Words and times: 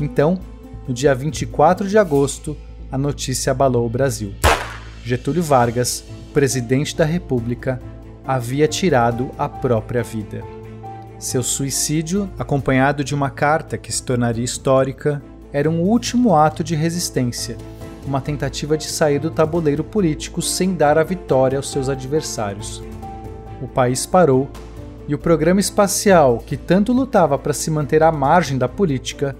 Então, 0.00 0.38
no 0.86 0.94
dia 0.94 1.14
24 1.14 1.88
de 1.88 1.98
agosto, 1.98 2.56
a 2.90 2.96
notícia 2.96 3.50
abalou 3.50 3.84
o 3.84 3.90
Brasil. 3.90 4.32
Getúlio 5.04 5.42
Vargas, 5.42 6.04
presidente 6.32 6.96
da 6.96 7.04
República, 7.04 7.80
havia 8.26 8.68
tirado 8.68 9.30
a 9.36 9.48
própria 9.48 10.02
vida. 10.02 10.42
Seu 11.18 11.42
suicídio, 11.42 12.30
acompanhado 12.38 13.02
de 13.02 13.14
uma 13.14 13.30
carta 13.30 13.76
que 13.76 13.92
se 13.92 14.02
tornaria 14.02 14.44
histórica, 14.44 15.22
era 15.52 15.68
um 15.68 15.80
último 15.80 16.36
ato 16.36 16.62
de 16.62 16.76
resistência, 16.76 17.56
uma 18.06 18.20
tentativa 18.20 18.76
de 18.76 18.86
sair 18.86 19.18
do 19.18 19.30
tabuleiro 19.30 19.82
político 19.82 20.40
sem 20.40 20.74
dar 20.74 20.96
a 20.96 21.02
vitória 21.02 21.58
aos 21.58 21.70
seus 21.70 21.88
adversários. 21.88 22.82
O 23.60 23.66
país 23.66 24.06
parou 24.06 24.48
e 25.08 25.14
o 25.14 25.18
programa 25.18 25.58
espacial, 25.58 26.38
que 26.46 26.56
tanto 26.56 26.92
lutava 26.92 27.38
para 27.38 27.52
se 27.52 27.70
manter 27.70 28.02
à 28.02 28.12
margem 28.12 28.56
da 28.56 28.68
política, 28.68 29.34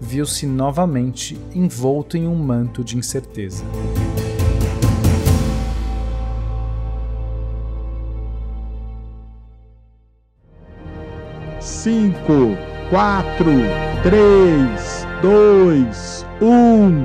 viu-se 0.00 0.46
novamente 0.46 1.38
envolto 1.54 2.16
em 2.16 2.26
um 2.26 2.34
manto 2.34 2.82
de 2.84 2.96
incerteza. 2.96 3.64
Cinco, 11.60 12.56
quatro, 12.90 13.50
três, 14.02 15.06
dois, 15.22 16.26
um. 16.40 17.04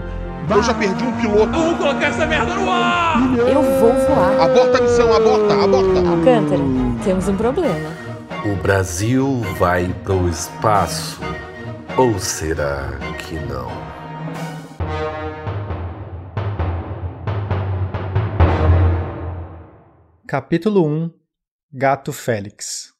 Eu 0.50 0.64
já 0.64 0.74
perdi 0.74 1.04
um 1.04 1.12
piloto. 1.14 1.52
Vamos 1.52 1.78
colocar 1.78 2.08
essa 2.08 2.26
merda 2.26 2.56
no 2.56 2.70
ar! 2.70 3.22
Eu 3.38 3.62
vou 3.80 3.94
voar. 3.94 4.42
Aborta 4.42 4.78
a 4.80 4.82
missão, 4.82 5.14
aborta, 5.14 5.54
aborta. 5.64 6.00
Alcântara, 6.10 6.64
temos 7.04 7.28
um 7.28 7.36
problema. 7.36 7.90
O 8.46 8.56
Brasil 8.62 9.42
vai 9.60 9.94
pro 10.04 10.28
espaço. 10.28 11.22
Ou 12.00 12.18
será 12.18 12.98
que 13.18 13.36
não? 13.36 13.68
Capítulo 20.26 20.88
1 20.88 21.12
Gato 21.74 22.14
Félix 22.14 22.94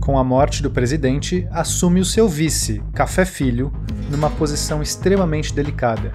Com 0.00 0.18
a 0.18 0.24
morte 0.24 0.62
do 0.62 0.70
presidente, 0.70 1.46
assume 1.50 2.00
o 2.00 2.04
seu 2.06 2.26
vice, 2.26 2.82
Café 2.94 3.26
Filho, 3.26 3.70
numa 4.10 4.30
posição 4.30 4.80
extremamente 4.80 5.52
delicada. 5.52 6.14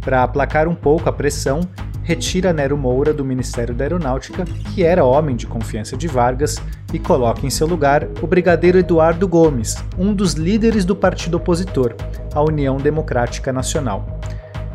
Para 0.00 0.22
aplacar 0.22 0.68
um 0.68 0.74
pouco 0.76 1.08
a 1.08 1.12
pressão, 1.12 1.62
retira 2.08 2.54
Nero 2.54 2.74
Moura 2.74 3.12
do 3.12 3.22
Ministério 3.22 3.74
da 3.74 3.84
Aeronáutica, 3.84 4.46
que 4.72 4.82
era 4.82 5.04
homem 5.04 5.36
de 5.36 5.46
confiança 5.46 5.94
de 5.94 6.08
Vargas, 6.08 6.56
e 6.90 6.98
coloca 6.98 7.46
em 7.46 7.50
seu 7.50 7.66
lugar 7.66 8.08
o 8.22 8.26
brigadeiro 8.26 8.78
Eduardo 8.78 9.28
Gomes, 9.28 9.76
um 9.98 10.14
dos 10.14 10.32
líderes 10.32 10.86
do 10.86 10.96
partido 10.96 11.36
opositor, 11.36 11.94
a 12.32 12.42
União 12.42 12.78
Democrática 12.78 13.52
Nacional. 13.52 14.18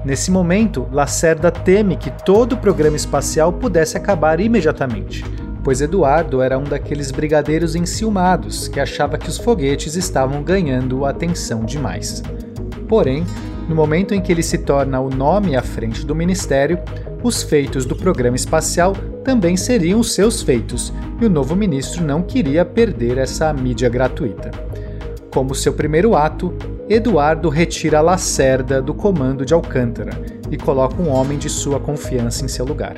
Nesse 0.05 0.29
momento, 0.29 0.87
Lacerda 0.91 1.49
teme 1.49 1.97
que 1.97 2.11
todo 2.11 2.53
o 2.53 2.57
programa 2.57 2.97
espacial 2.97 3.51
pudesse 3.51 3.97
acabar 3.97 4.39
imediatamente, 4.39 5.25
pois 5.63 5.81
Eduardo 5.81 6.39
era 6.39 6.59
um 6.59 6.63
daqueles 6.63 7.09
brigadeiros 7.09 7.75
enciumados 7.75 8.67
que 8.67 8.79
achava 8.79 9.17
que 9.17 9.29
os 9.29 9.39
foguetes 9.39 9.95
estavam 9.95 10.43
ganhando 10.43 11.03
atenção 11.03 11.65
demais. 11.65 12.21
Porém, 12.87 13.25
no 13.67 13.75
momento 13.75 14.13
em 14.13 14.21
que 14.21 14.31
ele 14.31 14.43
se 14.43 14.59
torna 14.59 14.99
o 14.99 15.09
nome 15.09 15.55
à 15.55 15.61
frente 15.61 16.05
do 16.05 16.15
ministério, 16.15 16.79
os 17.23 17.41
feitos 17.41 17.85
do 17.85 17.95
programa 17.95 18.35
espacial 18.35 18.93
também 19.23 19.55
seriam 19.55 20.03
seus 20.03 20.41
feitos, 20.41 20.93
e 21.21 21.25
o 21.25 21.29
novo 21.29 21.55
ministro 21.55 22.03
não 22.03 22.21
queria 22.21 22.65
perder 22.65 23.17
essa 23.17 23.53
mídia 23.53 23.87
gratuita. 23.87 24.51
Como 25.33 25.55
seu 25.55 25.73
primeiro 25.73 26.15
ato, 26.15 26.53
Eduardo 26.89 27.47
retira 27.47 28.01
Lacerda 28.01 28.81
do 28.81 28.93
comando 28.93 29.45
de 29.45 29.53
Alcântara 29.53 30.11
e 30.51 30.57
coloca 30.57 31.01
um 31.01 31.09
homem 31.09 31.37
de 31.37 31.49
sua 31.49 31.79
confiança 31.79 32.43
em 32.43 32.47
seu 32.49 32.65
lugar. 32.65 32.95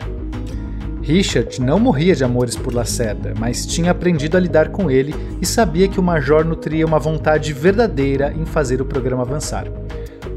Richard 1.03 1.61
não 1.61 1.79
morria 1.79 2.15
de 2.15 2.23
amores 2.23 2.55
por 2.55 2.73
Lacerda, 2.73 3.35
mas 3.37 3.63
tinha 3.63 3.91
aprendido 3.91 4.35
a 4.35 4.39
lidar 4.39 4.69
com 4.69 4.89
ele 4.89 5.13
e 5.39 5.45
sabia 5.45 5.87
que 5.87 5.99
o 5.99 6.03
major 6.03 6.43
nutria 6.43 6.83
uma 6.83 6.97
vontade 6.97 7.53
verdadeira 7.53 8.33
em 8.35 8.43
fazer 8.43 8.81
o 8.81 8.85
programa 8.85 9.21
avançar. 9.21 9.67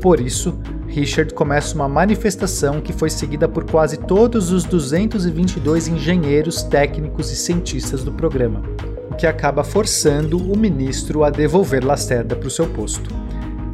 Por 0.00 0.20
isso, 0.20 0.56
Richard 0.86 1.34
começa 1.34 1.74
uma 1.74 1.88
manifestação 1.88 2.80
que 2.80 2.92
foi 2.92 3.10
seguida 3.10 3.48
por 3.48 3.68
quase 3.68 3.96
todos 3.96 4.52
os 4.52 4.64
222 4.64 5.88
engenheiros, 5.88 6.62
técnicos 6.62 7.32
e 7.32 7.36
cientistas 7.36 8.04
do 8.04 8.12
programa, 8.12 8.62
o 9.10 9.14
que 9.14 9.26
acaba 9.26 9.64
forçando 9.64 10.38
o 10.38 10.56
ministro 10.56 11.24
a 11.24 11.30
devolver 11.30 11.84
Lacerda 11.84 12.36
para 12.36 12.46
o 12.46 12.50
seu 12.50 12.68
posto. 12.68 13.10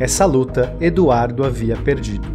Essa 0.00 0.24
luta 0.24 0.74
Eduardo 0.80 1.44
havia 1.44 1.76
perdido. 1.76 2.26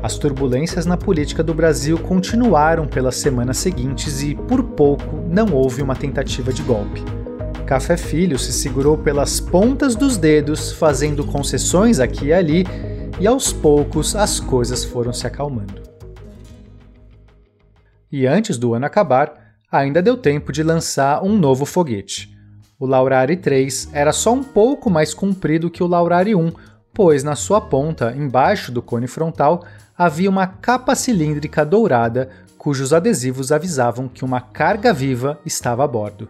As 0.00 0.16
turbulências 0.16 0.86
na 0.86 0.96
política 0.96 1.42
do 1.42 1.52
Brasil 1.52 1.98
continuaram 1.98 2.86
pelas 2.86 3.16
semanas 3.16 3.56
seguintes 3.56 4.22
e, 4.22 4.34
por 4.34 4.62
pouco, 4.62 5.16
não 5.28 5.52
houve 5.52 5.82
uma 5.82 5.96
tentativa 5.96 6.52
de 6.52 6.62
golpe. 6.62 7.02
Café 7.64 7.96
Filho 7.96 8.38
se 8.38 8.52
segurou 8.52 8.98
pelas 8.98 9.40
pontas 9.40 9.96
dos 9.96 10.18
dedos, 10.18 10.70
fazendo 10.70 11.24
concessões 11.24 11.98
aqui 11.98 12.26
e 12.26 12.32
ali, 12.32 12.66
e 13.18 13.26
aos 13.26 13.52
poucos 13.52 14.14
as 14.14 14.38
coisas 14.38 14.84
foram 14.84 15.14
se 15.14 15.26
acalmando. 15.26 15.82
E 18.12 18.26
antes 18.26 18.58
do 18.58 18.74
ano 18.74 18.84
acabar, 18.84 19.56
ainda 19.72 20.02
deu 20.02 20.16
tempo 20.16 20.52
de 20.52 20.62
lançar 20.62 21.24
um 21.24 21.38
novo 21.38 21.64
foguete. 21.64 22.36
O 22.78 22.86
Laurari 22.86 23.36
3 23.36 23.88
era 23.92 24.12
só 24.12 24.34
um 24.34 24.44
pouco 24.44 24.90
mais 24.90 25.14
comprido 25.14 25.70
que 25.70 25.82
o 25.82 25.86
Laurari 25.86 26.34
1, 26.34 26.52
pois 26.92 27.24
na 27.24 27.34
sua 27.34 27.62
ponta, 27.62 28.14
embaixo 28.14 28.70
do 28.70 28.82
cone 28.82 29.06
frontal, 29.06 29.64
havia 29.96 30.28
uma 30.28 30.46
capa 30.46 30.94
cilíndrica 30.94 31.64
dourada 31.64 32.28
cujos 32.58 32.92
adesivos 32.92 33.52
avisavam 33.52 34.08
que 34.08 34.24
uma 34.24 34.40
carga 34.40 34.92
viva 34.92 35.38
estava 35.44 35.84
a 35.84 35.88
bordo. 35.88 36.28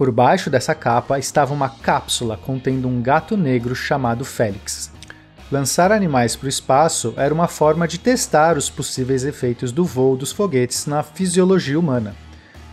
Por 0.00 0.10
baixo 0.10 0.48
dessa 0.48 0.74
capa 0.74 1.18
estava 1.18 1.52
uma 1.52 1.68
cápsula 1.68 2.34
contendo 2.38 2.88
um 2.88 3.02
gato 3.02 3.36
negro 3.36 3.74
chamado 3.74 4.24
Félix. 4.24 4.90
Lançar 5.52 5.92
animais 5.92 6.34
para 6.34 6.46
o 6.46 6.48
espaço 6.48 7.12
era 7.18 7.34
uma 7.34 7.46
forma 7.46 7.86
de 7.86 7.98
testar 7.98 8.56
os 8.56 8.70
possíveis 8.70 9.24
efeitos 9.24 9.70
do 9.70 9.84
voo 9.84 10.16
dos 10.16 10.32
foguetes 10.32 10.86
na 10.86 11.02
fisiologia 11.02 11.78
humana. 11.78 12.16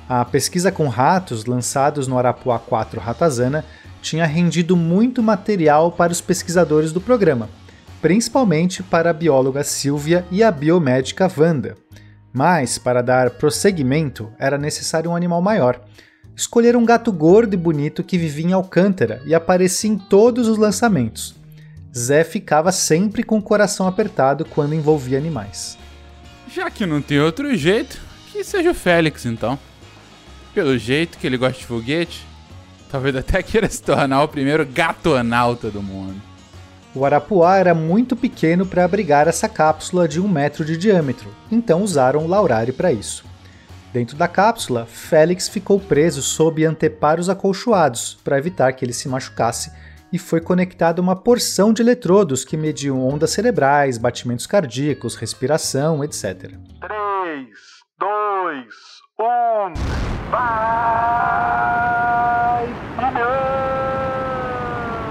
A 0.07 0.23
pesquisa 0.23 0.71
com 0.71 0.87
ratos 0.87 1.43
lançados 1.43 2.07
no 2.07 2.17
Arapuá 2.17 2.57
4 2.59 2.97
Ratazana 3.01 3.66
tinha 4.01 4.25
rendido 4.25 4.77
muito 4.77 5.21
material 5.21 5.91
para 5.91 6.13
os 6.13 6.21
pesquisadores 6.21 6.93
do 6.93 7.01
programa, 7.01 7.49
principalmente 8.01 8.81
para 8.81 9.09
a 9.09 9.13
bióloga 9.13 9.66
Silvia 9.66 10.25
e 10.31 10.41
a 10.41 10.49
biomédica 10.49 11.29
Wanda. 11.37 11.75
Mas, 12.31 12.77
para 12.77 13.01
dar 13.03 13.31
prosseguimento, 13.31 14.31
era 14.39 14.57
necessário 14.57 15.11
um 15.11 15.16
animal 15.16 15.41
maior. 15.41 15.81
Escolheram 16.37 16.81
um 16.81 16.85
gato 16.85 17.11
gordo 17.11 17.55
e 17.55 17.57
bonito 17.57 18.03
que 18.03 18.15
vivia 18.15 18.45
em 18.45 18.53
Alcântara 18.53 19.19
e 19.25 19.33
aparecia 19.33 19.89
em 19.89 19.97
todos 19.97 20.47
os 20.47 20.55
lançamentos. 20.55 21.33
Zé 21.97 22.23
ficava 22.23 22.71
sempre 22.71 23.23
com 23.23 23.39
o 23.39 23.41
coração 23.41 23.87
apertado 23.87 24.45
quando 24.45 24.75
envolvia 24.75 25.17
animais. 25.17 25.79
Já 26.53 26.69
que 26.69 26.85
não 26.85 27.01
tem 27.01 27.19
outro 27.19 27.57
jeito, 27.57 27.99
que 28.31 28.43
seja 28.43 28.69
o 28.69 28.75
Félix 28.75 29.25
então. 29.25 29.57
Pelo 30.53 30.77
jeito 30.77 31.17
que 31.17 31.25
ele 31.25 31.37
gosta 31.37 31.57
de 31.57 31.65
foguete, 31.65 32.23
talvez 32.91 33.15
até 33.15 33.41
queira 33.41 33.67
se 33.67 33.81
tornar 33.81 34.21
o 34.21 34.27
primeiro 34.27 34.63
gatonauta 34.63 35.71
do 35.71 35.81
mundo. 35.81 36.21
O 36.93 37.03
Arapuá 37.03 37.57
era 37.57 37.73
muito 37.73 38.15
pequeno 38.15 38.63
para 38.63 38.85
abrigar 38.85 39.27
essa 39.27 39.49
cápsula 39.49 40.07
de 40.07 40.21
um 40.21 40.27
metro 40.27 40.63
de 40.63 40.77
diâmetro, 40.77 41.33
então 41.51 41.81
usaram 41.81 42.23
o 42.23 42.27
Laurari 42.27 42.71
para 42.71 42.91
isso. 42.93 43.25
Dentro 43.93 44.17
da 44.17 44.27
cápsula, 44.27 44.85
Félix 44.85 45.47
ficou 45.47 45.79
preso 45.79 46.21
sob 46.21 46.63
anteparos 46.65 47.29
acolchoados 47.29 48.17
para 48.23 48.37
evitar 48.37 48.73
que 48.73 48.83
ele 48.83 48.93
se 48.93 49.07
machucasse 49.07 49.72
e 50.11 50.19
foi 50.19 50.41
conectado 50.41 50.99
a 50.99 51.01
uma 51.01 51.16
porção 51.16 51.72
de 51.73 51.81
eletrodos 51.81 52.45
que 52.45 52.57
mediam 52.57 53.05
ondas 53.05 53.31
cerebrais, 53.31 53.97
batimentos 53.97 54.45
cardíacos, 54.45 55.16
respiração, 55.16 56.03
etc. 56.03 56.53
3, 56.79 57.47
2, 57.99 58.66
1, 59.19 59.73
vai! 60.31 61.07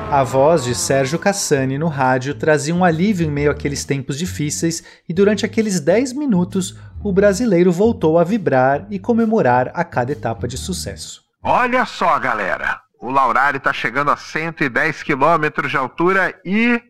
A 0.09 0.23
voz 0.23 0.65
de 0.65 0.75
Sérgio 0.75 1.19
Cassani 1.19 1.77
no 1.77 1.89
rádio 1.89 2.33
trazia 2.35 2.75
um 2.75 2.85
alívio 2.85 3.27
em 3.27 3.31
meio 3.31 3.51
àqueles 3.51 3.85
tempos 3.85 4.17
difíceis 4.17 4.83
e 5.09 5.13
durante 5.13 5.45
aqueles 5.45 5.81
10 5.81 6.13
minutos 6.13 6.79
o 7.07 7.13
brasileiro 7.13 7.71
voltou 7.71 8.19
a 8.19 8.25
vibrar 8.25 8.85
e 8.91 8.99
comemorar 8.99 9.71
a 9.75 9.85
cada 9.85 10.11
etapa 10.11 10.49
de 10.49 10.59
sucesso. 10.59 11.23
Olha 11.41 11.87
só, 11.87 12.19
galera! 12.19 12.81
O 13.01 13.11
Laurari 13.11 13.59
está 13.59 13.73
chegando 13.73 14.11
a 14.11 14.17
110 14.17 15.05
quilômetros 15.05 15.71
de 15.71 15.77
altura 15.77 16.35
e. 16.45 16.83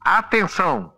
Atenção! 0.00 0.92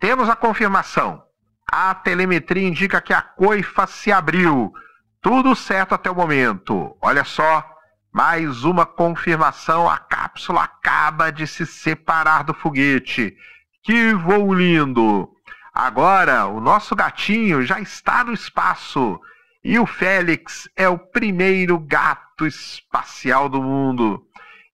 Temos 0.00 0.30
a 0.30 0.36
confirmação. 0.36 1.22
A 1.70 1.94
telemetria 1.94 2.66
indica 2.66 3.00
que 3.00 3.12
a 3.12 3.20
coifa 3.20 3.86
se 3.86 4.10
abriu. 4.10 4.72
Tudo 5.20 5.54
certo 5.54 5.94
até 5.94 6.10
o 6.10 6.14
momento. 6.14 6.96
Olha 7.02 7.24
só, 7.24 7.62
Mais 8.10 8.64
uma 8.64 8.86
confirmação: 8.86 9.90
a 9.90 9.98
cápsula 9.98 10.62
acaba 10.62 11.30
de 11.30 11.46
se 11.46 11.66
separar 11.66 12.44
do 12.44 12.54
foguete. 12.54 13.36
Que 13.82 14.14
voo 14.14 14.54
lindo! 14.54 15.33
Agora, 15.74 16.46
o 16.46 16.60
nosso 16.60 16.94
gatinho 16.94 17.60
já 17.62 17.80
está 17.80 18.22
no 18.22 18.32
espaço. 18.32 19.20
E 19.64 19.76
o 19.76 19.86
Félix 19.86 20.68
é 20.76 20.88
o 20.88 20.96
primeiro 20.96 21.78
gato 21.80 22.46
espacial 22.46 23.48
do 23.48 23.60
mundo. 23.60 24.24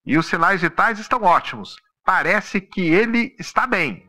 E 0.04 0.18
os 0.18 0.26
sinais 0.26 0.60
vitais 0.60 0.98
estão 0.98 1.22
ótimos. 1.22 1.76
Parece 2.04 2.60
que 2.60 2.82
ele 2.82 3.34
está 3.38 3.66
bem. 3.66 4.04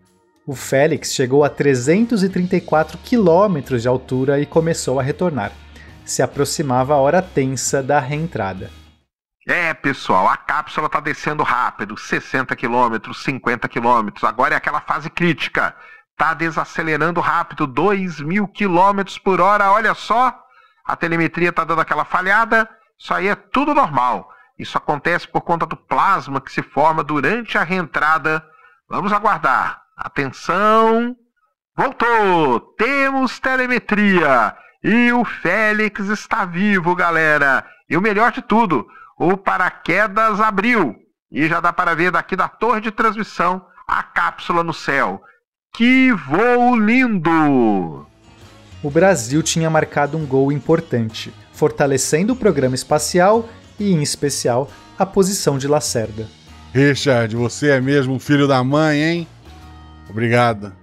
O 0.45 0.53
Félix 0.53 1.13
chegou 1.13 1.45
a 1.45 1.49
334 1.49 2.97
quilômetros 2.97 3.83
de 3.83 3.88
altura 3.88 4.39
e 4.39 4.45
começou 4.45 4.99
a 4.99 5.03
retornar. 5.03 5.53
Se 6.03 6.21
aproximava 6.21 6.93
a 6.93 6.97
hora 6.97 7.21
tensa 7.21 7.81
da 7.81 7.99
reentrada. 7.99 8.69
É, 9.47 9.73
pessoal, 9.73 10.27
a 10.27 10.35
cápsula 10.35 10.88
está 10.88 10.99
descendo 10.99 11.41
rápido, 11.41 11.97
60 11.97 12.55
quilômetros, 12.55 13.23
50 13.23 13.69
quilômetros. 13.69 14.23
Agora 14.23 14.55
é 14.55 14.57
aquela 14.57 14.81
fase 14.81 15.09
crítica. 15.09 15.75
Está 16.21 16.35
desacelerando 16.35 17.19
rápido, 17.19 17.65
2 17.65 18.21
mil 18.21 18.47
quilômetros 18.47 19.18
por 19.18 19.41
hora. 19.41 19.71
Olha 19.71 19.95
só, 19.95 20.39
a 20.85 20.95
telemetria 20.95 21.50
está 21.50 21.63
dando 21.63 21.81
aquela 21.81 22.06
falhada. 22.06 22.69
Isso 22.95 23.12
aí 23.12 23.27
é 23.27 23.33
tudo 23.33 23.73
normal. 23.73 24.29
Isso 24.56 24.77
acontece 24.77 25.27
por 25.27 25.41
conta 25.41 25.65
do 25.65 25.75
plasma 25.75 26.39
que 26.39 26.51
se 26.51 26.62
forma 26.62 27.03
durante 27.03 27.57
a 27.57 27.63
reentrada. 27.63 28.45
Vamos 28.88 29.12
aguardar. 29.12 29.81
Atenção! 29.97 31.15
Voltou! 31.75 32.59
Temos 32.77 33.39
telemetria! 33.39 34.56
E 34.83 35.12
o 35.12 35.25
Félix 35.25 36.01
está 36.01 36.45
vivo, 36.45 36.95
galera! 36.95 37.65
E 37.89 37.97
o 37.97 38.01
melhor 38.01 38.31
de 38.31 38.44
tudo, 38.44 38.88
o 39.17 39.35
paraquedas 39.35 40.39
abriu! 40.39 40.95
E 41.31 41.47
já 41.47 41.59
dá 41.59 41.74
para 41.74 41.95
ver 41.95 42.12
daqui 42.12 42.35
da 42.35 42.47
torre 42.47 42.79
de 42.79 42.91
transmissão 42.91 43.65
a 43.88 44.03
cápsula 44.03 44.63
no 44.63 44.71
céu. 44.71 45.19
Que 45.73 46.12
voo 46.12 46.75
lindo! 46.75 48.06
O 48.83 48.89
Brasil 48.89 49.41
tinha 49.41 49.69
marcado 49.69 50.18
um 50.18 50.25
gol 50.25 50.51
importante, 50.51 51.33
fortalecendo 51.53 52.33
o 52.33 52.35
programa 52.35 52.75
espacial 52.75 53.47
e, 53.79 53.94
em 53.94 54.01
especial, 54.01 54.69
a 55.00 55.06
posição 55.06 55.57
de 55.57 55.69
Lacerda. 55.69 56.27
Richard, 56.73 57.33
você 57.38 57.69
é 57.69 57.79
mesmo 57.79 58.19
filho 58.19 58.50
da 58.50 58.62
mãe, 58.62 59.01
hein? 59.01 59.27
Obrigado. 60.09 60.73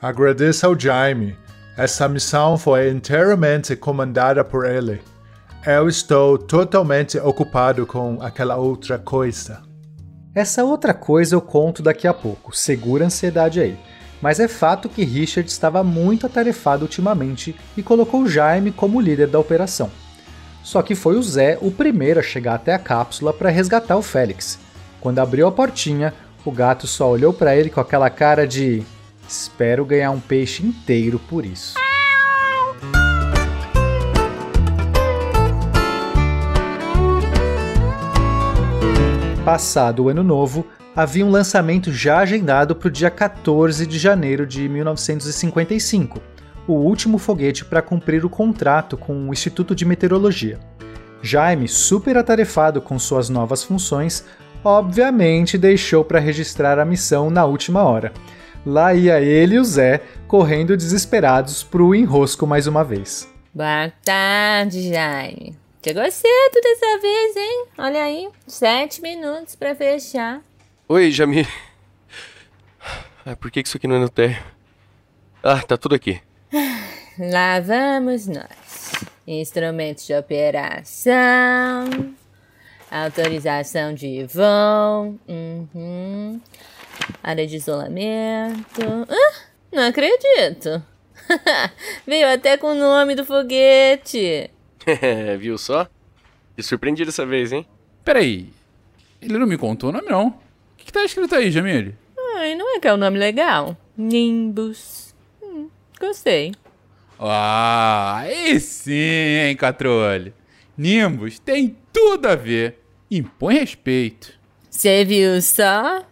Agradeço 0.00 0.66
ao 0.66 0.78
Jaime. 0.78 1.38
Essa 1.74 2.06
missão 2.06 2.58
foi 2.58 2.90
inteiramente 2.90 3.74
comandada 3.74 4.44
por 4.44 4.66
ele. 4.66 5.00
Eu 5.64 5.88
estou 5.88 6.36
totalmente 6.36 7.16
ocupado 7.16 7.86
com 7.86 8.20
aquela 8.20 8.56
outra 8.56 8.98
coisa. 8.98 9.62
Essa 10.34 10.62
outra 10.64 10.92
coisa 10.92 11.34
eu 11.34 11.40
conto 11.40 11.82
daqui 11.82 12.06
a 12.06 12.12
pouco, 12.12 12.54
segura 12.54 13.04
a 13.04 13.06
ansiedade 13.06 13.58
aí. 13.58 13.78
Mas 14.24 14.40
é 14.40 14.48
fato 14.48 14.88
que 14.88 15.04
Richard 15.04 15.50
estava 15.50 15.84
muito 15.84 16.24
atarefado 16.24 16.86
ultimamente 16.86 17.54
e 17.76 17.82
colocou 17.82 18.26
Jaime 18.26 18.72
como 18.72 18.98
líder 18.98 19.26
da 19.26 19.38
operação. 19.38 19.90
Só 20.62 20.80
que 20.80 20.94
foi 20.94 21.18
o 21.18 21.22
Zé 21.22 21.58
o 21.60 21.70
primeiro 21.70 22.20
a 22.20 22.22
chegar 22.22 22.54
até 22.54 22.72
a 22.72 22.78
cápsula 22.78 23.34
para 23.34 23.50
resgatar 23.50 23.98
o 23.98 24.02
Félix. 24.02 24.58
Quando 24.98 25.18
abriu 25.18 25.46
a 25.46 25.52
portinha, 25.52 26.14
o 26.42 26.50
gato 26.50 26.86
só 26.86 27.10
olhou 27.10 27.34
para 27.34 27.54
ele 27.54 27.68
com 27.68 27.80
aquela 27.80 28.08
cara 28.08 28.46
de: 28.46 28.82
Espero 29.28 29.84
ganhar 29.84 30.10
um 30.10 30.20
peixe 30.20 30.64
inteiro 30.64 31.18
por 31.28 31.44
isso. 31.44 31.74
Passado 39.44 40.04
o 40.04 40.08
ano 40.08 40.22
novo, 40.22 40.66
havia 40.94 41.26
um 41.26 41.30
lançamento 41.30 41.92
já 41.92 42.18
agendado 42.18 42.74
para 42.76 42.88
o 42.88 42.90
dia 42.90 43.10
14 43.10 43.86
de 43.86 43.98
janeiro 43.98 44.46
de 44.46 44.68
1955, 44.68 46.20
o 46.66 46.74
último 46.74 47.18
foguete 47.18 47.64
para 47.64 47.82
cumprir 47.82 48.24
o 48.24 48.30
contrato 48.30 48.96
com 48.96 49.28
o 49.28 49.32
Instituto 49.32 49.74
de 49.74 49.84
Meteorologia. 49.84 50.58
Jaime, 51.22 51.66
super 51.66 52.16
atarefado 52.16 52.80
com 52.80 52.98
suas 52.98 53.28
novas 53.28 53.62
funções, 53.64 54.24
obviamente 54.62 55.58
deixou 55.58 56.04
para 56.04 56.20
registrar 56.20 56.78
a 56.78 56.84
missão 56.84 57.30
na 57.30 57.44
última 57.44 57.82
hora. 57.82 58.12
Lá 58.64 58.94
ia 58.94 59.20
ele 59.20 59.56
e 59.56 59.58
o 59.58 59.64
Zé, 59.64 60.00
correndo 60.26 60.76
desesperados 60.76 61.62
pro 61.62 61.94
enrosco 61.94 62.46
mais 62.46 62.66
uma 62.66 62.82
vez. 62.82 63.28
Boa 63.52 63.92
tarde, 64.04 64.90
Jaime. 64.90 65.56
Chegou 65.82 66.10
cedo 66.10 66.60
dessa 66.62 66.98
vez, 66.98 67.36
hein? 67.36 67.66
Olha 67.76 68.02
aí, 68.02 68.28
sete 68.46 69.02
minutos 69.02 69.54
para 69.54 69.74
fechar. 69.74 70.40
Oi, 70.86 71.10
Jamie. 71.10 71.46
Ah, 73.26 73.34
por 73.34 73.50
que 73.50 73.60
isso 73.60 73.78
aqui 73.78 73.88
não 73.88 73.96
é 73.96 73.98
no 74.00 74.10
térreo? 74.10 74.44
Ah, 75.42 75.62
tá 75.62 75.78
tudo 75.78 75.94
aqui. 75.94 76.20
Lá 77.18 77.58
vamos 77.58 78.26
nós. 78.26 78.92
Instrumentos 79.26 80.06
de 80.06 80.14
operação. 80.14 81.14
Autorização 82.90 83.94
de 83.94 84.26
voo. 84.26 85.18
Uhum. 85.26 86.38
Área 87.22 87.46
de 87.46 87.56
isolamento. 87.56 88.82
Ah, 89.08 89.42
não 89.72 89.84
acredito. 89.84 90.82
Veio 92.06 92.28
até 92.28 92.58
com 92.58 92.72
o 92.72 92.74
nome 92.74 93.14
do 93.14 93.24
foguete. 93.24 94.50
Viu 95.40 95.56
só? 95.56 95.88
Te 96.54 96.62
surpreendi 96.62 97.06
dessa 97.06 97.24
vez, 97.24 97.52
hein? 97.52 97.66
Peraí. 98.04 98.52
Ele 99.22 99.38
não 99.38 99.46
me 99.46 99.56
contou 99.56 99.88
o 99.88 99.92
nome, 99.94 100.10
não. 100.10 100.43
O 100.84 100.86
que, 100.86 100.92
que 100.92 100.92
tá 100.92 101.04
escrito 101.04 101.34
aí, 101.34 101.50
Jamile? 101.50 101.94
Ai, 102.36 102.54
não 102.54 102.76
é 102.76 102.78
que 102.78 102.86
é 102.86 102.92
um 102.92 102.98
nome 102.98 103.18
legal? 103.18 103.74
Nimbus. 103.96 105.14
Hum, 105.42 105.70
gostei. 105.98 106.52
Ah, 107.18 108.18
aí 108.18 108.60
sim, 108.60 108.92
hein, 108.92 109.56
Catrolho. 109.56 110.34
Nimbus 110.76 111.38
tem 111.38 111.74
tudo 111.90 112.26
a 112.26 112.34
ver. 112.34 112.78
Impõe 113.10 113.60
respeito. 113.60 114.34
Você 114.68 115.06
viu 115.06 115.40
só? 115.40 116.04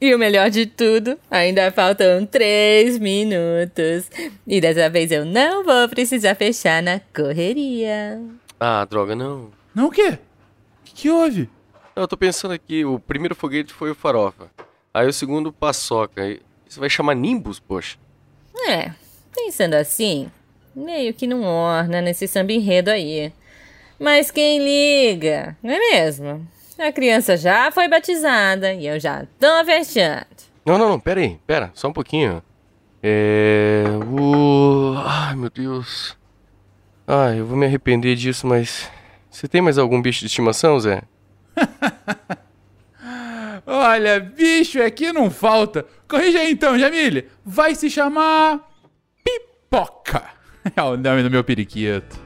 E 0.00 0.14
o 0.14 0.18
melhor 0.18 0.48
de 0.48 0.64
tudo, 0.64 1.18
ainda 1.28 1.72
faltam 1.72 2.24
três 2.24 3.00
minutos. 3.00 4.08
E 4.46 4.60
dessa 4.60 4.88
vez 4.88 5.10
eu 5.10 5.24
não 5.24 5.64
vou 5.64 5.88
precisar 5.88 6.36
fechar 6.36 6.80
na 6.80 7.00
correria. 7.12 8.22
Ah, 8.60 8.84
droga, 8.84 9.16
não. 9.16 9.50
Não 9.74 9.86
o 9.88 9.90
quê? 9.90 10.10
O 10.10 10.84
que, 10.84 10.94
que 10.94 11.10
houve? 11.10 11.48
Eu 12.00 12.08
tô 12.08 12.16
pensando 12.16 12.52
aqui, 12.52 12.82
o 12.82 12.98
primeiro 12.98 13.34
foguete 13.34 13.74
foi 13.74 13.90
o 13.90 13.94
Farofa. 13.94 14.50
Aí 14.92 15.06
o 15.06 15.12
segundo, 15.12 15.52
Paçoca. 15.52 16.26
Isso 16.66 16.80
vai 16.80 16.88
chamar 16.88 17.14
Nimbus, 17.14 17.60
poxa. 17.60 17.98
É, 18.66 18.90
pensando 19.34 19.74
assim, 19.74 20.30
meio 20.74 21.12
que 21.12 21.26
não 21.26 21.42
orna 21.42 22.00
nesse 22.00 22.26
samba 22.26 22.54
enredo 22.54 22.90
aí. 22.90 23.30
Mas 23.98 24.30
quem 24.30 24.64
liga, 24.64 25.54
não 25.62 25.74
é 25.74 25.78
mesmo? 25.78 26.48
A 26.78 26.90
criança 26.90 27.36
já 27.36 27.70
foi 27.70 27.86
batizada 27.86 28.72
e 28.72 28.86
eu 28.86 28.98
já 28.98 29.26
tô 29.38 29.62
fechando. 29.66 30.24
Não, 30.64 30.78
não, 30.78 30.88
não, 30.88 30.98
pera 30.98 31.20
aí, 31.20 31.38
pera, 31.46 31.70
só 31.74 31.88
um 31.88 31.92
pouquinho. 31.92 32.42
É. 33.02 33.84
O. 34.10 34.94
Ai, 35.04 35.34
meu 35.36 35.50
Deus. 35.50 36.16
Ai, 37.06 37.40
eu 37.40 37.46
vou 37.46 37.58
me 37.58 37.66
arrepender 37.66 38.16
disso, 38.16 38.46
mas. 38.46 38.90
Você 39.30 39.46
tem 39.46 39.60
mais 39.60 39.76
algum 39.76 40.00
bicho 40.00 40.20
de 40.20 40.26
estimação, 40.28 40.80
Zé? 40.80 41.02
Olha, 43.66 44.20
bicho 44.20 44.82
aqui 44.82 45.12
não 45.12 45.30
falta. 45.30 45.84
Corrija 46.08 46.40
aí 46.40 46.52
então, 46.52 46.78
Jamile. 46.78 47.28
Vai 47.44 47.74
se 47.74 47.90
chamar. 47.90 48.60
Pipoca. 49.24 50.22
É 50.76 50.82
o 50.82 50.94
nome 50.94 51.22
do 51.22 51.30
meu 51.30 51.42
periquito. 51.42 52.20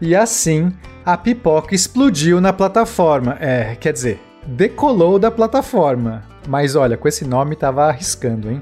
E 0.00 0.16
assim, 0.16 0.72
a 1.06 1.16
pipoca 1.16 1.72
explodiu 1.72 2.40
na 2.40 2.52
plataforma. 2.52 3.38
É, 3.40 3.76
quer 3.76 3.92
dizer, 3.92 4.20
decolou 4.44 5.16
da 5.16 5.30
plataforma. 5.30 6.24
Mas 6.48 6.74
olha, 6.74 6.96
com 6.96 7.06
esse 7.06 7.24
nome 7.24 7.54
tava 7.54 7.84
arriscando, 7.84 8.50
hein? 8.50 8.60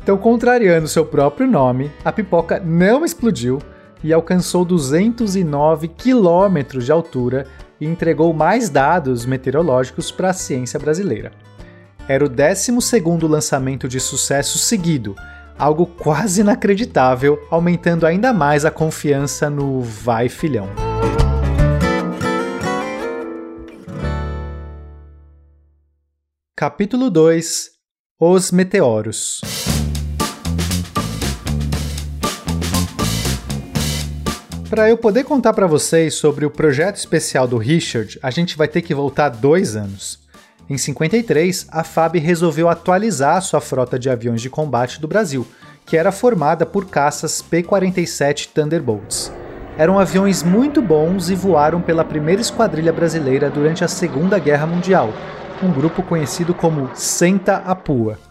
Então, 0.00 0.16
contrariando 0.16 0.86
seu 0.86 1.04
próprio 1.04 1.48
nome, 1.48 1.90
a 2.04 2.12
pipoca 2.12 2.60
não 2.60 3.04
explodiu 3.04 3.58
e 4.04 4.12
alcançou 4.12 4.64
209 4.64 5.88
quilômetros 5.88 6.84
de 6.84 6.92
altura 6.92 7.48
e 7.80 7.86
entregou 7.86 8.32
mais 8.32 8.68
dados 8.68 9.26
meteorológicos 9.26 10.10
para 10.10 10.30
a 10.30 10.32
ciência 10.32 10.78
brasileira. 10.78 11.32
Era 12.08 12.24
o 12.24 12.28
12 12.28 12.72
lançamento 13.26 13.88
de 13.88 13.98
sucesso 13.98 14.58
seguido, 14.58 15.16
algo 15.58 15.86
quase 15.86 16.40
inacreditável, 16.40 17.44
aumentando 17.50 18.06
ainda 18.06 18.32
mais 18.32 18.64
a 18.64 18.70
confiança 18.70 19.50
no 19.50 19.82
vai 19.82 20.28
filhão. 20.28 20.68
Capítulo 26.56 27.10
2 27.10 27.70
Os 28.18 28.50
Meteoros 28.50 29.40
Para 34.68 34.90
eu 34.90 34.96
poder 34.96 35.22
contar 35.22 35.52
para 35.52 35.66
vocês 35.66 36.14
sobre 36.14 36.44
o 36.44 36.50
projeto 36.50 36.96
especial 36.96 37.46
do 37.46 37.56
Richard, 37.56 38.18
a 38.20 38.32
gente 38.32 38.56
vai 38.56 38.66
ter 38.66 38.82
que 38.82 38.92
voltar 38.92 39.28
dois 39.28 39.76
anos. 39.76 40.18
Em 40.68 40.76
53, 40.76 41.68
a 41.70 41.84
FAB 41.84 42.16
resolveu 42.16 42.68
atualizar 42.68 43.40
sua 43.42 43.60
frota 43.60 43.96
de 43.96 44.10
aviões 44.10 44.42
de 44.42 44.50
combate 44.50 45.00
do 45.00 45.06
Brasil, 45.06 45.46
que 45.84 45.96
era 45.96 46.10
formada 46.10 46.66
por 46.66 46.86
caças 46.86 47.40
P-47 47.40 48.48
Thunderbolts. 48.52 49.32
Eram 49.78 50.00
aviões 50.00 50.42
muito 50.42 50.82
bons 50.82 51.30
e 51.30 51.36
voaram 51.36 51.80
pela 51.80 52.04
primeira 52.04 52.42
esquadrilha 52.42 52.92
brasileira 52.92 53.48
durante 53.48 53.84
a 53.84 53.88
Segunda 53.88 54.36
Guerra 54.36 54.66
Mundial, 54.66 55.12
um 55.62 55.70
grupo 55.70 56.02
conhecido 56.02 56.52
como 56.52 56.90
Senta 56.92 57.58
a 57.58 57.76
Pua. 57.76 58.25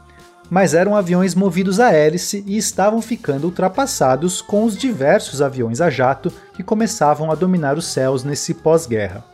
Mas 0.49 0.73
eram 0.73 0.95
aviões 0.95 1.33
movidos 1.33 1.79
a 1.79 1.91
hélice 1.91 2.43
e 2.45 2.57
estavam 2.57 3.01
ficando 3.01 3.45
ultrapassados 3.45 4.41
com 4.41 4.63
os 4.63 4.77
diversos 4.77 5.41
aviões 5.41 5.81
a 5.81 5.89
jato 5.89 6.31
que 6.53 6.63
começavam 6.63 7.31
a 7.31 7.35
dominar 7.35 7.77
os 7.77 7.85
céus 7.85 8.23
nesse 8.23 8.53
pós-guerra. 8.53 9.25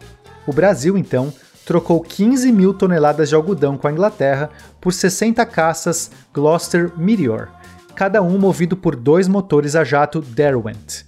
O 0.47 0.53
Brasil, 0.53 0.97
então, 0.97 1.33
trocou 1.65 2.01
15 2.01 2.51
mil 2.51 2.73
toneladas 2.73 3.29
de 3.29 3.35
algodão 3.35 3.77
com 3.77 3.87
a 3.87 3.91
Inglaterra 3.91 4.49
por 4.79 4.93
60 4.93 5.45
caças 5.45 6.11
Gloucester 6.33 6.91
Meteor, 6.97 7.49
cada 7.95 8.21
um 8.21 8.37
movido 8.39 8.75
por 8.75 8.95
dois 8.95 9.27
motores 9.27 9.75
a 9.75 9.83
jato 9.83 10.21
Derwent. 10.21 11.05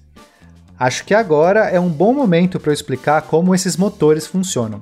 Acho 0.77 1.05
que 1.05 1.13
agora 1.13 1.69
é 1.69 1.79
um 1.79 1.89
bom 1.89 2.13
momento 2.13 2.59
para 2.59 2.71
eu 2.71 2.73
explicar 2.73 3.21
como 3.23 3.55
esses 3.55 3.77
motores 3.77 4.27
funcionam. 4.27 4.81